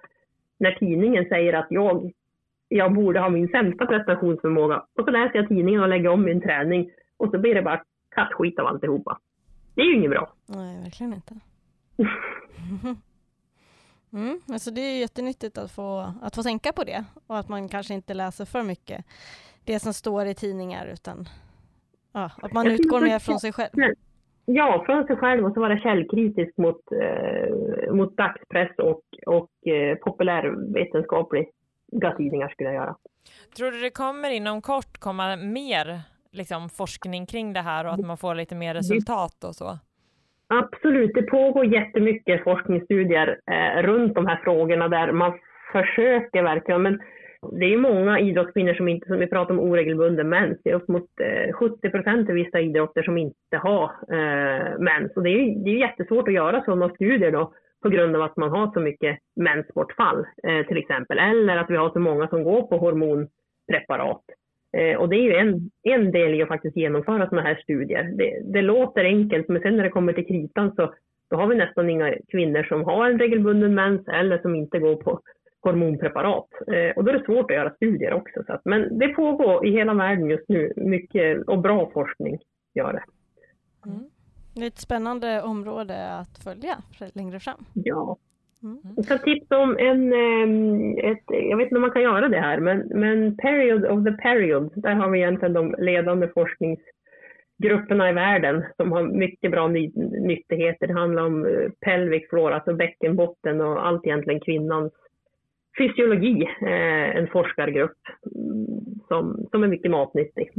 [0.58, 2.12] när tidningen säger att jag,
[2.68, 4.86] jag borde ha min sämsta prestationsförmåga.
[4.98, 7.84] Och så läser jag tidningen och lägger om min träning och så blir det bara
[8.10, 9.20] kattskit av alltihopa.
[9.76, 10.34] Det är ju inget bra.
[10.46, 11.36] Nej, verkligen inte.
[14.14, 17.70] Mm, alltså det är jättenyttigt att få, att få tänka på det och att man
[17.70, 19.06] kanske inte läser för mycket
[19.64, 21.30] det som står i tidningar utan
[22.12, 23.72] ja, att man utgår mer från sig själv.
[24.46, 29.98] Ja, från sig själv och så vara källkritisk mot, eh, mot dagspress och, och eh,
[29.98, 32.96] populärvetenskapliga tidningar skulle jag göra.
[33.58, 36.00] Tror du det kommer inom kort komma mer
[36.32, 39.80] liksom, forskning kring det här och att man får lite mer resultat och så?
[40.48, 45.40] Absolut, det pågår jättemycket forskningsstudier eh, runt de här frågorna där man
[45.72, 47.00] försöker verkligen, men
[47.54, 50.88] det är många idrottskvinnor som inte, som vi pratar om oregelbunden mens, det är upp
[50.88, 55.12] mot eh, 70 procent i vissa idrotter som inte har eh, mens.
[55.16, 57.54] Och det är, det är jättesvårt att göra sådana studier då
[57.84, 61.76] på grund av att man har så mycket mensbortfall eh, till exempel, eller att vi
[61.76, 64.24] har så många som går på hormonpreparat.
[64.78, 68.04] Eh, och det är ju en, en del i att faktiskt genomföra sådana här studier.
[68.18, 70.94] Det, det, låter enkelt, men sen när det kommer till kritan så
[71.30, 74.96] då har vi nästan inga kvinnor som har en regelbunden mens eller som inte går
[74.96, 75.20] på
[75.66, 76.48] hormonpreparat.
[76.68, 78.44] Eh, och då är det svårt att göra studier också.
[78.48, 82.40] Så att, men det pågår i hela världen just nu mycket och bra forskning
[82.74, 83.04] gör det.
[83.90, 84.10] Mm.
[84.56, 86.78] Det är ett spännande område att följa
[87.14, 87.66] längre fram.
[87.74, 88.18] Ja,
[88.66, 88.80] Mm.
[88.96, 90.14] Jag kan tipsa om en,
[90.98, 94.12] ett, jag vet inte om man kan göra det här, men, men Period of the
[94.12, 99.92] Period, där har vi egentligen de ledande forskningsgrupperna i världen som har mycket bra ny,
[100.22, 100.88] nyttigheter.
[100.88, 104.94] Det handlar om eh, pelvic floor, alltså bäckenbotten och allt egentligen kvinnans
[105.78, 107.98] fysiologi, eh, en forskargrupp
[108.36, 108.66] mm,
[109.08, 110.52] som, som är mycket matnyttig.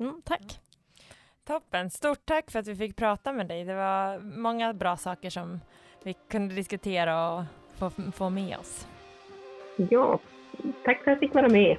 [0.00, 0.60] Mm, tack.
[1.46, 3.64] Toppen, stort tack för att vi fick prata med dig.
[3.64, 5.60] Det var många bra saker som
[6.04, 7.44] vi kunde diskutera och
[7.78, 8.88] få, få med oss.
[9.76, 10.20] Ja,
[10.84, 11.76] tack för att jag fick vara med.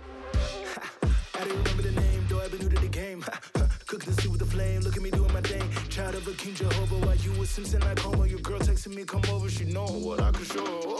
[3.94, 5.62] Cooking the soup with the flame, look at me doing my thing.
[5.90, 8.26] Child of a King Jehovah, while you was Simpson I coma.
[8.26, 10.93] Your girl texting me, come over, she know what I can show.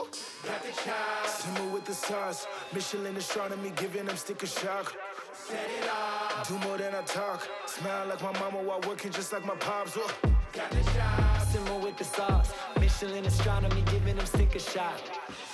[1.84, 2.48] With the sauce.
[2.74, 4.96] Michelin astronomy, giving them sticker shock.
[5.34, 6.48] Set it off.
[6.48, 7.48] Do more than I talk.
[7.66, 9.98] Smile like my mama while working just like my pops.
[9.98, 10.12] Oh.
[10.54, 11.48] Got the shot.
[11.52, 12.54] Simmer with the sauce.
[12.80, 15.02] Michelin astronomy, giving them sticker shot.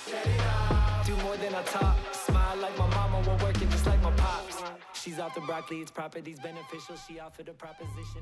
[0.06, 1.06] Set it off.
[1.06, 1.96] Do more than I talk.
[2.12, 4.62] Smile like my mama while working just like my pops.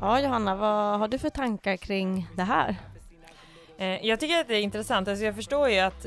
[0.01, 2.77] Ja, Johanna, vad har du för tankar kring det här?
[3.79, 5.09] Eh, jag tycker att det är intressant.
[5.09, 6.07] Alltså jag förstår ju att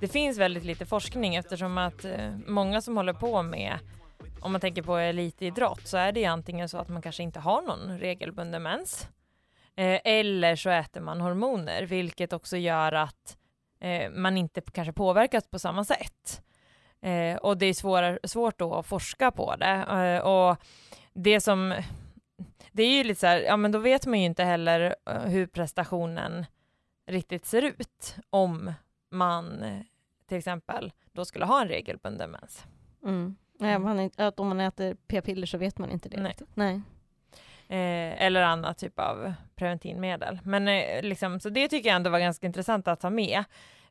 [0.00, 3.78] det finns väldigt lite forskning eftersom att eh, många som håller på med
[4.40, 7.40] om man tänker på elitidrott så är det ju antingen så att man kanske inte
[7.40, 9.08] har någon regelbunden mens.
[9.76, 13.36] Eh, eller så äter man hormoner, vilket också gör att
[13.80, 16.42] eh, man inte kanske påverkas på samma sätt.
[17.40, 20.20] Och det är svårare, svårt då att forska på det.
[20.22, 20.56] Och
[21.12, 21.74] det som,
[22.72, 24.94] det är ju lite så här, ja men då vet man ju inte heller
[25.26, 26.46] hur prestationen
[27.06, 28.72] riktigt ser ut om
[29.10, 29.80] man eh,
[30.26, 32.66] till exempel då skulle ha en regelbunden mens.
[33.04, 33.36] Mm.
[33.58, 36.20] Nej, man, är- att om man äter p-piller så vet man inte det.
[36.20, 36.36] Nej.
[36.54, 36.80] Nej.
[37.68, 40.38] Eh, eller annat typ av preventivmedel.
[40.44, 43.44] Men eh, liksom, så det tycker jag ändå var ganska intressant att ta med.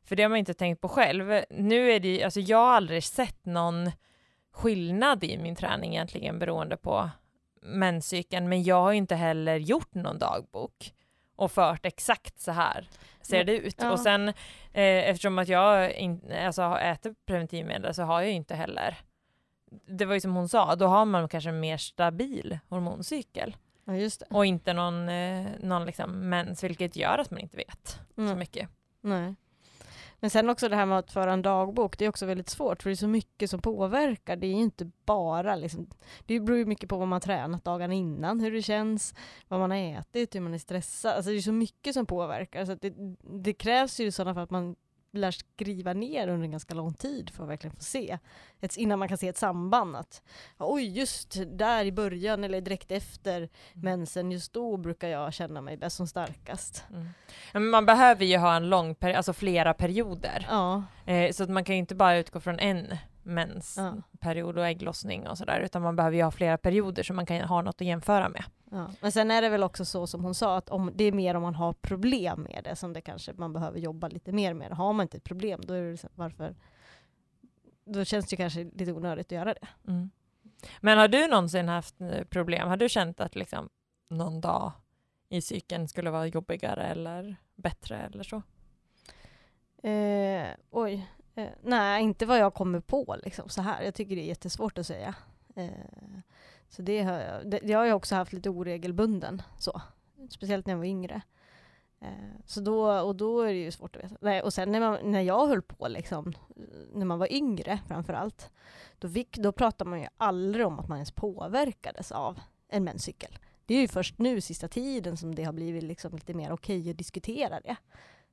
[0.04, 1.42] För det har man inte tänkt på själv.
[1.50, 3.90] Nu är det alltså jag har aldrig sett någon
[4.52, 7.10] skillnad i min träning egentligen beroende på
[7.62, 10.94] menscykeln, men jag har inte heller gjort någon dagbok
[11.38, 12.88] och fört exakt så här
[13.22, 13.76] ser det ut.
[13.78, 13.92] Ja.
[13.92, 14.34] Och sen eh,
[15.10, 18.98] eftersom att jag in, alltså, ätit preventivmedel så har jag ju inte heller
[19.86, 23.94] det var ju som hon sa, då har man kanske en mer stabil hormoncykel Ja,
[24.30, 28.38] och inte någon, eh, någon liksom mens, vilket gör att man inte vet så Mm.
[28.38, 28.68] mycket.
[29.00, 29.34] Nej.
[30.20, 32.82] Men sen också det här med att föra en dagbok, det är också väldigt svårt
[32.82, 34.36] för det är så mycket som påverkar.
[34.36, 35.90] Det är ju inte bara liksom,
[36.26, 39.14] det beror ju mycket på vad man har tränat dagarna innan, hur det känns,
[39.48, 41.12] vad man har ätit, hur man är stressad.
[41.12, 44.34] Alltså det är så mycket som påverkar så att det, det krävs ju i sådana
[44.34, 44.76] fall att man
[45.20, 48.18] lär skriva ner under en ganska lång tid för att verkligen få se,
[48.60, 49.96] ett, innan man kan se ett samband.
[49.96, 50.22] Att
[50.58, 55.76] oj, just där i början eller direkt efter mensen, just då brukar jag känna mig
[55.76, 56.84] bäst som starkast.
[56.90, 57.08] Mm.
[57.52, 60.46] Ja, Men man behöver ju ha en lång period, alltså flera perioder.
[60.50, 62.96] Ja, Eh, så att man kan ju inte bara utgå från en Ja.
[63.22, 67.40] mensperiod och ägglossning och sådär, utan man behöver ju ha flera perioder så man kan
[67.40, 68.44] ha något att jämföra med.
[68.70, 68.90] Ja.
[69.00, 71.34] Men sen är det väl också så som hon sa, att om, det är mer
[71.34, 74.72] om man har problem med det som det kanske man behöver jobba lite mer med.
[74.72, 76.54] Har man inte ett problem, då är det här, varför
[77.84, 79.68] då känns det kanske lite onödigt att göra det.
[79.88, 80.10] Mm.
[80.80, 82.68] Men har du någonsin haft eh, problem?
[82.68, 83.68] Har du känt att liksom
[84.10, 84.72] någon dag
[85.28, 88.42] i cykeln skulle vara jobbigare eller bättre eller så?
[89.88, 91.08] Eh, oj.
[91.34, 93.82] Eh, nej, inte vad jag kommer på liksom, så här.
[93.82, 95.14] Jag tycker det är jättesvårt att säga.
[95.56, 95.70] Eh,
[96.68, 99.80] så det har jag, det, jag har ju också haft lite oregelbunden så.
[100.30, 101.22] Speciellt när jag var yngre.
[102.00, 102.08] Eh,
[102.46, 104.16] så då, och då är det ju svårt att veta.
[104.20, 106.32] Nej, och sen när, man, när jag höll på, liksom,
[106.92, 108.50] när man var yngre framför allt,
[108.98, 113.38] då, fick, då pratade man ju aldrig om att man ens påverkades av en menscykel.
[113.66, 116.90] Det är ju först nu sista tiden som det har blivit liksom lite mer okej
[116.90, 117.76] att diskutera det.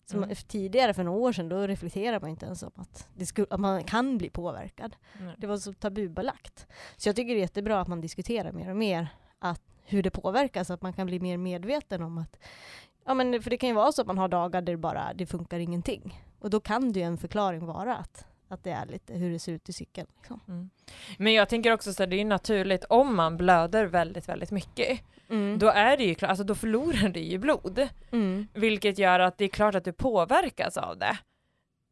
[0.06, 0.30] Så Mm.
[0.30, 3.48] man, tidigare, för några år sedan, då reflekterade man inte ens om att, det skulle,
[3.50, 4.96] att man kan bli påverkad.
[5.20, 5.36] Nej.
[5.38, 6.68] Det var så tabubelagt.
[6.98, 9.08] Så jag tycker det är jättebra att man diskuterar mer och mer
[9.40, 12.38] att, hur det påverkas, att man kan bli mer medveten om att
[13.06, 15.14] Ja men för det kan ju vara så att man har dagar där det bara
[15.14, 16.22] det funkar ingenting.
[16.40, 19.40] Och då kan det ju en förklaring vara att, att det är lite hur det
[19.40, 20.08] ser ut i cykeln.
[20.18, 20.40] Liksom.
[20.48, 20.70] Mm.
[21.18, 25.00] Men jag tänker också så att det är naturligt om man blöder väldigt, väldigt mycket.
[25.30, 25.60] Mm.
[25.60, 27.88] Då är det ju klart, alltså då förlorar du ju blod.
[28.12, 28.48] Mm.
[28.54, 31.18] Vilket gör att det är klart att du påverkas av det.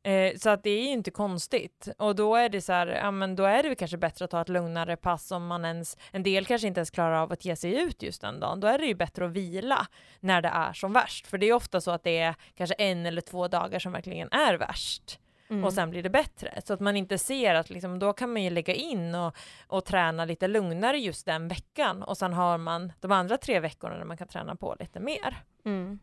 [0.05, 1.87] Eh, så att det är ju inte konstigt.
[1.97, 4.41] Och då är det så här, ja men då är det kanske bättre att ta
[4.41, 7.55] ett lugnare pass om man ens, en del kanske inte ens klarar av att ge
[7.55, 8.59] sig ut just den dagen.
[8.59, 9.87] Då är det ju bättre att vila
[10.19, 11.27] när det är som värst.
[11.27, 14.29] För det är ofta så att det är kanske en eller två dagar som verkligen
[14.31, 15.19] är värst.
[15.53, 15.65] Mm.
[15.65, 16.61] och sen blir det bättre.
[16.65, 19.35] Så att man inte ser att liksom, då kan man ju lägga in och,
[19.67, 23.97] och träna lite lugnare just den veckan och sen har man de andra tre veckorna
[23.97, 25.43] där man kan träna på lite mer.
[25.65, 25.99] Mm.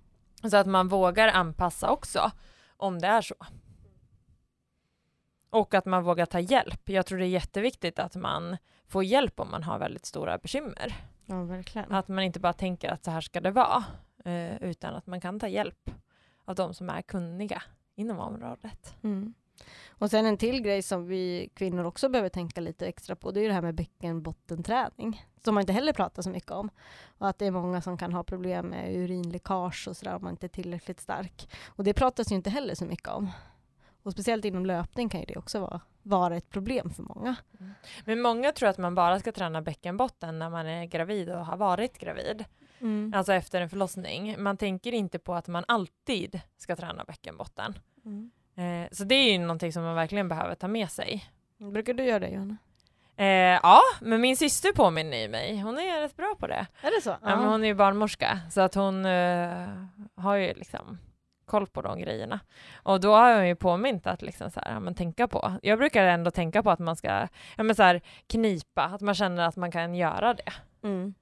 [0.51, 2.31] Så att man vågar anpassa också
[2.77, 3.35] om det är så.
[5.51, 6.89] Och att man vågar ta hjälp.
[6.89, 10.95] Jag tror det är jätteviktigt att man får hjälp om man har väldigt stora bekymmer.
[11.27, 11.93] Ja verkligen.
[11.93, 13.85] Att man inte bara tänker att så här ska det vara,
[14.25, 15.91] eh, utan att man kan ta hjälp
[16.45, 17.63] av de som är kunniga
[17.95, 18.95] inom området.
[19.03, 19.35] Mm.
[19.89, 23.41] Och sen en till grej som vi kvinnor också behöver tänka lite extra på, det
[23.41, 25.27] är ju det här med bäckenbottenträning.
[25.45, 26.71] Som man inte heller pratar så mycket om.
[27.19, 30.31] Och att det är många som kan ha problem med urinläckage och sådär om man
[30.31, 31.49] inte är tillräckligt stark.
[31.67, 33.31] Och det pratas ju inte heller så mycket om.
[34.03, 37.37] Och speciellt inom löpning kan ju det också vara, vara ett problem för många.
[38.05, 41.57] Men många tror att man bara ska träna bäckenbotten när man är gravid och har
[41.57, 42.45] varit gravid.
[42.81, 43.13] Mm.
[43.17, 44.43] Alltså efter en förlossning.
[44.43, 47.79] Man tänker inte på att man alltid ska träna bäckenbotten.
[48.05, 48.31] Mm.
[48.61, 51.25] Eh, så det är ju någonting som man verkligen behöver ta med sig.
[51.59, 52.57] Brukar du göra det Johanna?
[53.17, 53.27] Eh,
[53.63, 55.61] ja, men min syster påminner ju mig.
[55.61, 56.67] Hon är rätt bra på det.
[56.83, 57.11] Är det så?
[57.11, 57.37] Ja.
[57.37, 59.69] men hon är ju barnmorska så att hon eh,
[60.15, 60.99] har ju liksom
[61.47, 62.41] koll på de grejerna.
[62.83, 65.53] Och då har hon ju påmint att liksom så här, ja, men tänka på.
[65.63, 69.15] Jag brukar ändå tänka på att man ska ja, men så här, knipa, att man
[69.15, 70.53] känner att man kan göra det.
[70.83, 71.15] Mm.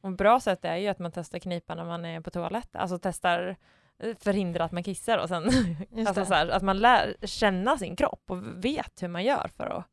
[0.00, 2.98] Och bra sätt är ju att man testar knipa när man är på toaletten, alltså
[2.98, 3.56] testar
[4.18, 5.44] förhindra att man kissar och sen
[6.06, 9.66] alltså så här, att man lär känna sin kropp och vet hur man gör för
[9.66, 9.84] att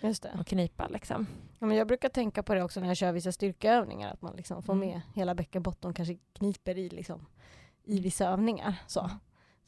[0.00, 0.30] Just det.
[0.40, 1.26] och knipa liksom.
[1.58, 4.36] Ja, men jag brukar tänka på det också när jag kör vissa styrkeövningar, att man
[4.36, 4.88] liksom får Mm.
[4.88, 7.26] med hela bäckenbotten, kanske kniper i, liksom,
[7.84, 8.74] i vissa övningar.
[8.86, 9.10] Så.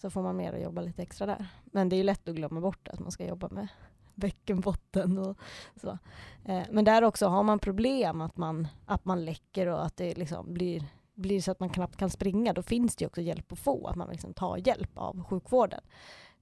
[0.01, 1.47] så får man mer att jobba lite extra där.
[1.65, 3.69] Men det är ju lätt att glömma bort att man ska jobba med
[4.15, 5.39] bäckenbotten och
[5.81, 5.99] så.
[6.45, 10.15] Eh, men där också har man problem att man, att man läcker och att det
[10.15, 10.85] liksom blir,
[11.17, 13.87] blir så att man knappt kan springa, då finns det ju också hjälp att få,
[13.87, 15.81] att man liksom tar hjälp av sjukvården.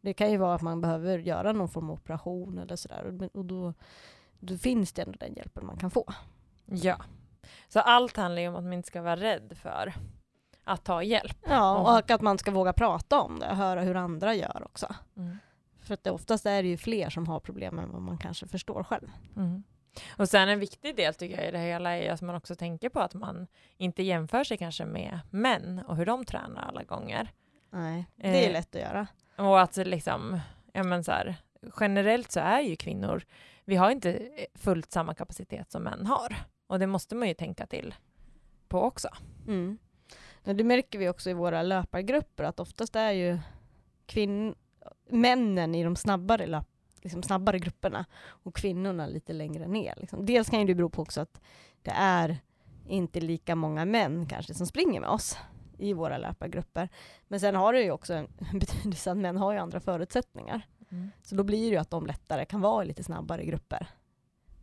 [0.01, 3.45] Det kan ju vara att man behöver göra någon form av operation eller sådär och
[3.45, 3.75] då,
[4.41, 6.13] då finns det ändå den hjälpen man kan få.
[6.65, 6.97] Ja.
[7.69, 9.95] Så allt handlar ju om att man inte ska vara rädd för
[10.65, 11.39] att ta hjälp.
[11.49, 14.95] Ja, och att man ska våga prata om det och höra hur andra gör också.
[15.17, 15.39] Mm.
[15.81, 18.47] För att det, oftast är det ju fler som har problem än vad man kanske
[18.47, 19.09] förstår själv.
[19.37, 19.63] Mm.
[20.19, 22.89] Och sen en viktig del tycker jag i det hela är att man också tänker
[22.89, 27.33] på att man inte jämför sig kanske med män och hur de tränar alla gånger.
[27.71, 29.07] Nej, det är Eh, lätt att göra.
[29.37, 30.41] Och att liksom,
[30.73, 31.35] ja men så här,
[31.81, 33.23] generellt så är ju kvinnor,
[33.65, 36.37] vi har inte fullt samma kapacitet som män har.
[36.67, 37.95] Och det måste man ju tänka till
[38.69, 39.09] på också.
[39.47, 39.79] Mm.
[40.45, 43.39] Det märker vi också i våra löpargrupper att oftast är ju
[44.07, 44.55] kvinn-
[45.09, 46.67] männen i de snabbare, löp-
[47.05, 49.95] liksom snabbare grupperna och kvinnorna lite längre ner.
[49.97, 50.27] Liksom.
[50.27, 51.41] Dels kan det bero på också att
[51.83, 52.39] det är
[52.87, 55.39] inte lika många män kanske som springer med oss
[55.79, 56.89] i våra löpargrupper.
[57.29, 58.29] Men sen har det ju också en
[58.59, 60.67] betydelse att män har ju andra förutsättningar.
[61.23, 63.89] Så då blir det ju att de lättare kan vara i lite snabbare grupper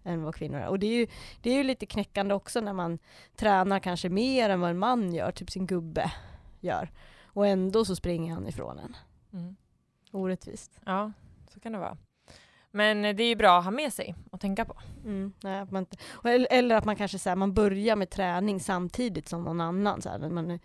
[0.03, 0.67] än vad kvinnor är.
[0.67, 1.07] Och det är ju,
[1.41, 2.99] det är ju lite knäckande också när man
[3.35, 6.11] tränar kanske mer än vad en man gör, typ sin gubbe
[6.59, 6.91] gör.
[7.23, 8.95] Och ändå så springer han ifrån en.
[9.33, 9.55] Mm.
[10.11, 10.79] Orättvist.
[10.85, 11.11] Ja,
[11.49, 11.97] så kan det vara.
[12.71, 14.73] Men det är ju bra att ha med sig och tänka på.
[15.05, 15.85] Mm, nej, att man
[16.23, 20.01] eller, att man kanske så här, man börjar med träning samtidigt som någon annan.
[20.01, 20.59] Så här, man,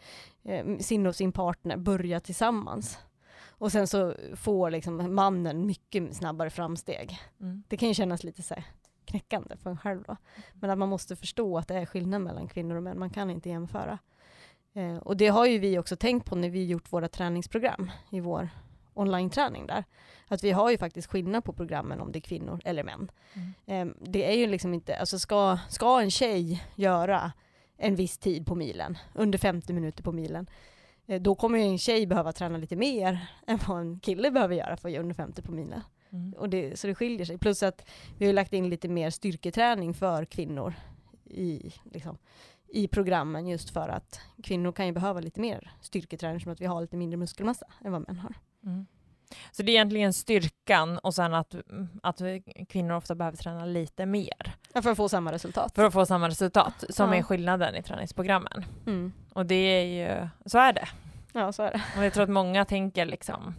[0.44, 2.98] eh, sin och sin partner börjar tillsammans.
[3.58, 7.18] Och sen så får liksom mannen mycket snabbare framsteg.
[7.40, 7.62] Mm.
[7.68, 8.64] Det kan ju kännas lite så här
[9.04, 10.16] knäckande för en själv då.
[10.54, 12.98] Men att man måste förstå att det är skillnad mellan kvinnor och män.
[12.98, 13.98] Man kan inte jämföra.
[14.74, 18.20] Eh, och det har ju vi också tänkt på när vi gjort våra träningsprogram i
[18.20, 18.48] vår
[18.96, 19.84] online-träning där.
[20.28, 23.10] Att vi har ju faktiskt skillnad på programmen om det är kvinnor eller män.
[23.34, 23.88] Mm.
[23.88, 27.32] Eh, det är ju liksom inte, alltså ska, ska en tjej göra
[27.76, 30.46] en viss tid på milen, under 50 minuter på milen,
[31.06, 34.54] eh, då kommer ju en tjej behöva träna lite mer än vad en kille behöver
[34.54, 35.80] göra för att göra under 50 på milen.
[36.10, 36.34] Mm.
[36.38, 37.38] Och det, så det skiljer sig.
[37.38, 37.88] Plus att
[38.18, 40.74] vi har lagt in lite mer styrketräning för kvinnor
[41.24, 42.18] i, liksom,
[42.68, 46.66] i programmen just för att kvinnor kan ju behöva lite mer styrketräning som att vi
[46.66, 48.34] har lite mindre muskelmassa än vad män har.
[48.64, 48.86] Mm.
[49.52, 51.54] Så det är egentligen styrkan och sen att,
[52.02, 52.20] att
[52.68, 55.74] kvinnor ofta behöver träna lite mer Ja, för att få samma resultat.
[55.74, 57.18] för att få samma resultat som Ja.
[57.18, 58.64] är skillnaden i träningsprogrammen.
[58.86, 59.12] Mm.
[59.32, 60.88] Och det är ju, så är det.
[61.32, 61.82] Ja, så är det.
[61.98, 63.54] Och jag tror att många tänker liksom,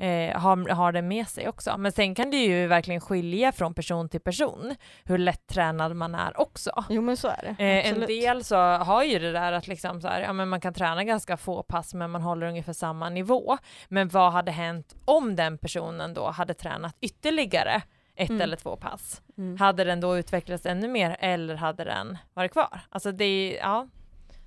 [0.00, 1.78] eh, har, har det med sig också.
[1.78, 4.74] Men sen kan det ju verkligen skilja från person till person
[5.04, 6.84] hur lättränad man är också.
[6.88, 7.64] Jo men så är det.
[7.64, 10.60] Eh, en del så har ju det där att liksom så här, ja, men man
[10.60, 13.58] kan träna ganska få pass men man håller ungefär samma nivå.
[13.88, 17.82] Men vad hade hänt om den personen då hade tränat ytterligare
[18.16, 18.40] ett Mm.
[18.42, 19.22] eller två pass?
[19.38, 19.56] Mm.
[19.58, 22.80] Hade den då utvecklats ännu mer eller hade den varit kvar?
[22.88, 23.86] Alltså det, ja,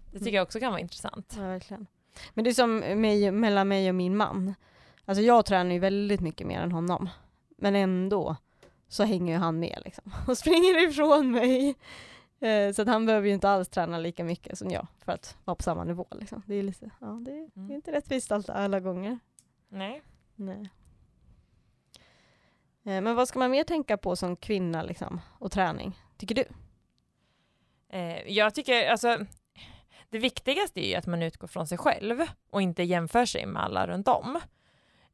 [0.05, 0.35] det tycker Mm.
[0.35, 1.33] jag också kan vara intressant.
[1.37, 1.87] Ja, verkligen.
[2.33, 4.55] Men det är som mig, mellan mig och min man.
[5.05, 7.09] Alltså jag tränar ju väldigt mycket mer än honom.
[7.57, 8.35] Men ändå
[8.87, 10.11] så hänger ju han med liksom.
[10.27, 11.75] Och springer ifrån mig.
[12.39, 15.37] Eh, Så att han behöver ju inte alls träna lika mycket som jag för att
[15.45, 16.07] vara på samma nivå.
[16.11, 16.41] Liksom.
[16.45, 17.71] Det, är lite, ja, det, är, det Mm.
[17.71, 19.19] är inte rättvist allt, alla gånger.
[19.69, 20.01] Nej.
[20.35, 20.69] Nej.
[22.83, 26.45] Eh, Men vad ska man mer tänka på som kvinna liksom, och träning, tycker du?
[27.89, 29.17] Eh, jag tycker, alltså,
[30.09, 33.63] det viktigaste är ju att man utgår från sig själv och inte jämför sig med
[33.63, 34.39] alla runt om.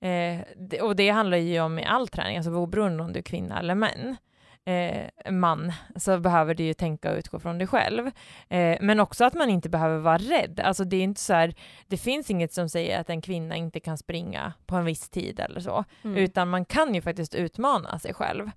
[0.02, 0.41] Eh,
[0.82, 3.76] och det handlar ju om i all träning, alltså oberoende om du är kvinna eller
[3.76, 4.18] män.
[4.66, 8.08] Eh, man, så behöver du ju tänka och utgå från dig själv.
[8.50, 10.60] Eh, men också att man inte behöver vara rädd.
[10.60, 11.56] Alltså det är inte så här,
[11.88, 15.39] det finns inget som säger att en kvinna inte kan springa på en viss tid
[15.39, 15.86] eller så.
[16.04, 16.18] Mm.
[16.18, 18.52] Utan man kan ju faktiskt utmana sig själv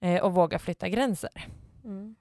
[0.00, 1.46] eh, och våga flytta gränser.
[1.84, 2.16] Mm.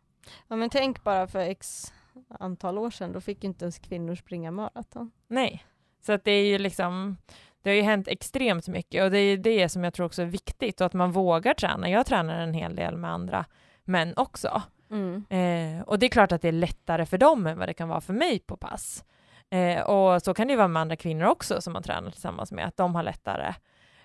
[0.47, 1.93] Ja, men tänk bara för x
[2.39, 5.11] antal år sedan, då fick ju inte ens kvinnor springa maraton.
[5.27, 5.65] Nej,
[6.01, 7.17] så att det är ju liksom,
[7.61, 10.25] det har ju hänt extremt mycket och det är det som jag tror också är
[10.25, 11.89] viktigt och att man vågar träna.
[11.89, 13.45] Jag tränar en hel del med andra
[13.83, 14.61] män också.
[14.91, 15.25] Mm.
[15.29, 17.89] Eh, och det är klart att det är lättare för dem än vad det kan
[17.89, 19.03] vara för mig på pass.
[19.49, 22.51] Eh, och så kan det ju vara med andra kvinnor också som man tränar tillsammans
[22.51, 23.53] med, att de har lättare.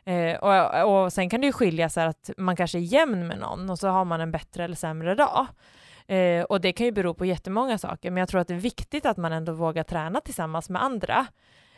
[0.05, 3.39] Eh, och, och sen kan det ju skilja sig att man kanske är jämn med
[3.39, 5.47] någon och så har man en bättre eller sämre dag.
[6.07, 8.59] Eh, och det kan ju bero på jättemånga saker, men jag tror att det är
[8.59, 11.27] viktigt att man ändå vågar träna tillsammans med andra.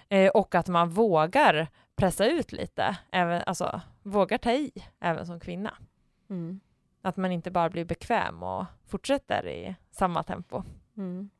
[0.08, 5.40] Eh, och att man vågar pressa ut lite, även, alltså vågar ta i, även som
[5.40, 5.74] kvinna.
[6.30, 6.60] Mm.
[7.02, 10.62] Att man inte bara blir bekväm och fortsätter i samma tempo.
[10.96, 11.30] Mm.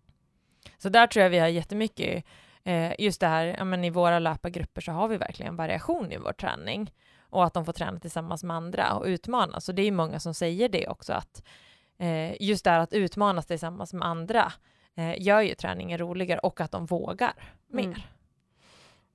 [0.78, 2.24] Så där tror jag vi har jättemycket,
[2.64, 6.16] eh, just det här, ja, men i våra löpargrupper så har vi verkligen variation i
[6.16, 9.64] vår träning och att de får träna tillsammans med andra och utmanas.
[9.64, 11.42] Så det är många som säger det också, att
[11.98, 14.52] eh, just det här att utmanas tillsammans med andra
[14.94, 17.34] eh, gör ju träningen roligare och att de vågar
[17.68, 17.84] mer.
[17.84, 18.00] Mm.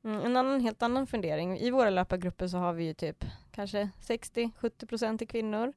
[0.03, 1.57] Mm, en annan, helt annan fundering.
[1.57, 5.73] I våra löpargrupper så har vi ju typ kanske 60-70% kvinnor.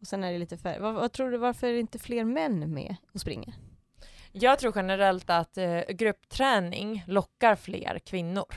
[0.00, 0.78] Och sen är det lite färre.
[0.78, 3.54] Vad, vad, tror du, varför är det inte fler män med och springer?
[4.32, 8.54] Jag tror generellt att eh, gruppträning lockar fler kvinnor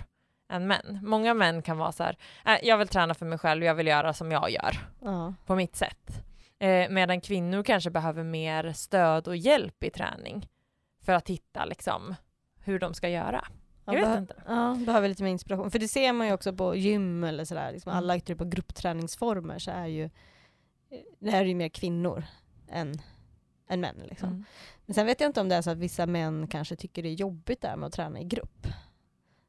[0.50, 1.00] än män.
[1.04, 3.88] Många män kan vara så här, äh, jag vill träna för mig själv, jag vill
[3.88, 5.34] göra som jag gör, Ja.
[5.46, 6.24] på mitt sätt.
[6.60, 10.48] Eh, medan kvinnor kanske behöver mer stöd och hjälp i träning
[11.02, 12.16] för att hitta liksom
[12.64, 13.48] hur de ska göra.
[13.88, 14.36] Ja, Jag vet behö- inte.
[14.48, 15.72] Ja, behöver lite mer inspiration.
[15.72, 17.72] För det ser man ju också på gym eller sådär.
[17.72, 17.98] Liksom Mm.
[17.98, 20.10] alla typer av gruppträningsformer så är ju
[21.20, 22.24] det här är ju mer kvinnor
[22.68, 22.94] än,
[23.70, 23.96] än män.
[24.06, 24.30] Liksom.
[24.30, 24.44] Mm.
[24.86, 27.10] Men sen vet jag inte om det är så att vissa män kanske tycker det
[27.10, 28.68] är jobbigt där med att träna i grupp.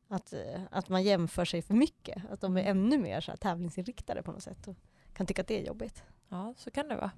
[0.08, 2.22] Att, eh, att man jämför sig för mycket.
[2.30, 4.76] Att de är ännu mer så här tävlingsinriktade på något sätt och
[5.12, 6.02] kan tycka att det är jobbigt.
[6.28, 7.10] Ja, så kan det vara.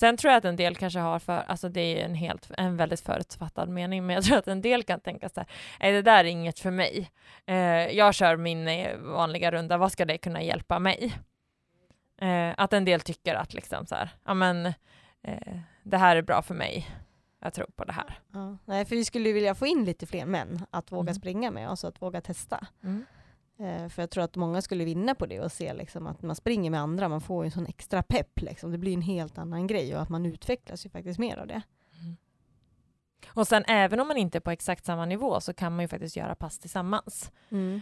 [0.00, 2.76] Sen tror jag att en del kanske har för, alltså det är en helt, en
[2.76, 5.48] väldigt förutfattad mening, men jag tror att en del kan tänka så här,
[5.80, 7.10] nej det där är inget för mig.
[7.46, 7.56] Eh,
[7.96, 11.14] jag kör min eh, vanliga runda, vad ska det kunna hjälpa mig?
[12.20, 14.66] Eh, att en del tycker att liksom så här, ja men
[15.22, 16.86] eh, det här är bra för mig.
[17.42, 18.18] Jag tror på det här.
[18.32, 18.56] Ja.
[18.64, 21.14] Nej, för vi skulle vilja få in lite fler män att våga Mm.
[21.14, 22.66] springa med oss, att våga testa.
[22.84, 23.04] Mm.
[23.60, 26.36] Eh, för jag tror att många skulle vinna på det och se liksom att man
[26.36, 28.70] springer med andra, man får en sån extra pepp liksom.
[28.70, 31.62] Det blir en helt annan grej och att man utvecklas ju faktiskt mer av det.
[33.28, 35.88] Och sen även om man inte är på exakt samma nivå så kan man ju
[35.88, 37.32] faktiskt göra pass tillsammans.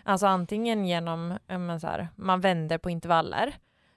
[0.05, 3.55] Alltså antingen genom, men så här, man vänder på intervaller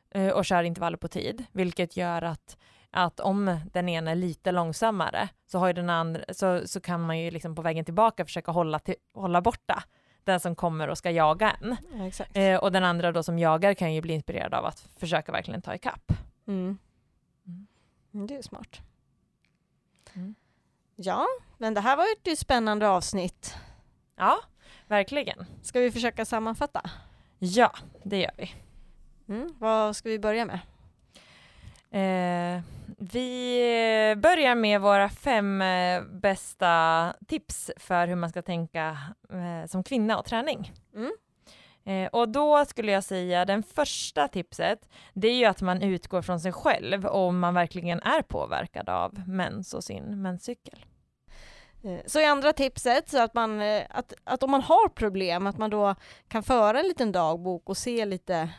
[0.09, 2.57] eh, och kör intervaller på tid, vilket gör att,
[2.91, 7.19] att om den ena är lite långsammare så, har den andra, så, så kan man
[7.19, 9.83] ju liksom på vägen tillbaka försöka hålla, till, hålla borta
[10.23, 11.77] den som kommer och ska jaga en.
[12.17, 12.41] Ja.
[12.41, 15.61] Eh, och den andra då som jagar kan ju bli inspirerad av att försöka verkligen
[15.61, 16.11] ta ikapp.
[16.47, 16.77] Mm.
[17.47, 17.67] Mm.
[18.13, 18.79] Mm, Det är smart.
[20.13, 20.35] Mm.
[20.95, 21.25] Ja,
[21.57, 23.55] men det här var ju ett spännande avsnitt.
[24.15, 24.37] Ja,
[24.87, 25.45] verkligen.
[25.61, 26.89] Ska vi försöka sammanfatta?
[27.39, 27.71] Ja,
[28.03, 28.53] det gör vi.
[29.29, 29.55] Mm.
[29.59, 30.59] Vad ska vi börja med?
[31.91, 32.61] Eh,
[33.01, 38.97] vi börjar med våra fem eh, bästa tips för hur man ska tänka
[39.29, 40.73] eh, som kvinna och träning.
[40.95, 41.11] Mm.
[41.83, 46.21] Eh, och då skulle jag säga den första tipset, det är ju att man utgår
[46.21, 50.85] från sig själv om man verkligen är påverkad av mens och sin menscykel.
[51.83, 55.47] Eh, Så i andra tipset, så att, man, eh, att, att om man har problem,
[55.47, 55.95] att man då
[56.27, 58.49] kan föra en liten dagbok och se lite,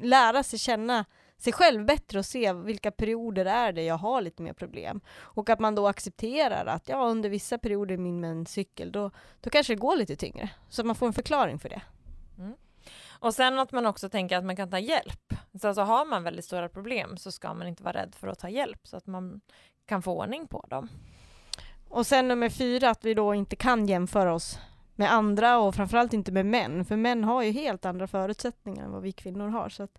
[0.00, 1.04] lära sig känna
[1.42, 5.00] sig själv bättre och se vilka perioder är det jag har lite mer problem.
[5.18, 9.50] Och att man då accepterar att ja, under vissa perioder i min menscykel, då, då
[9.50, 10.50] kanske det går lite tyngre.
[10.68, 11.82] Så att man får en förklaring för det.
[13.22, 15.34] Och sen att man också tänker att man kan ta hjälp.
[15.60, 18.38] Så alltså har man väldigt stora problem så ska man inte vara rädd för att
[18.38, 19.40] ta hjälp så att man
[19.86, 20.88] kan få ordning på dem.
[21.88, 24.58] Och sen nummer fyra, att vi då inte kan jämföra oss
[24.94, 28.92] med andra och framförallt inte med män, för män har ju helt andra förutsättningar än
[28.92, 29.68] vad vi kvinnor har.
[29.68, 29.98] Så att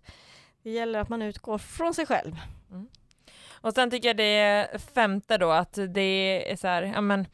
[0.64, 2.40] det gäller att man utgår från sig själv.
[2.70, 2.88] Mm.
[3.50, 7.26] Och sen tycker jag det femte då att det är så här, ja men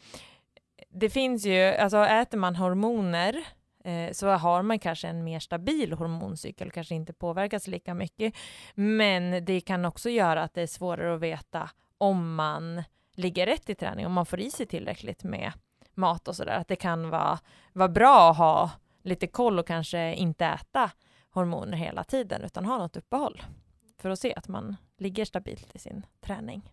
[0.88, 3.44] det finns ju, alltså äter man hormoner
[3.84, 8.34] eh, så har man kanske en mer stabil hormoncykel, kanske inte påverkas lika mycket.
[8.74, 12.82] Men det kan också göra att det är svårare att veta om man
[13.14, 15.52] ligger rätt i träning, om man får i sig tillräckligt med
[15.94, 16.56] mat och sådär.
[16.56, 17.38] Att det kan vara,
[17.72, 18.70] vara bra att ha
[19.02, 20.90] lite koll och kanske inte äta
[21.30, 23.42] hormoner hela tiden utan ha något uppehåll
[23.98, 26.72] för att se att man ligger stabilt i sin träning.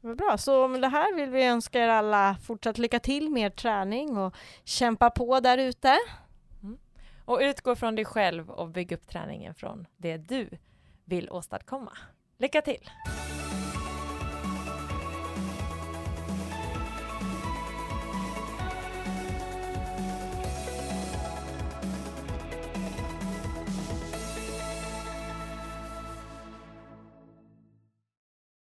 [0.00, 3.42] Vad bra, så med det här vill vi önska er alla fortsatt lycka till med
[3.42, 4.34] er träning och
[4.64, 5.98] kämpa på där ute.
[7.24, 10.48] Och utgå från dig själv och bygg upp träningen från det du
[11.04, 11.98] vill åstadkomma.
[12.38, 12.90] Lycka till!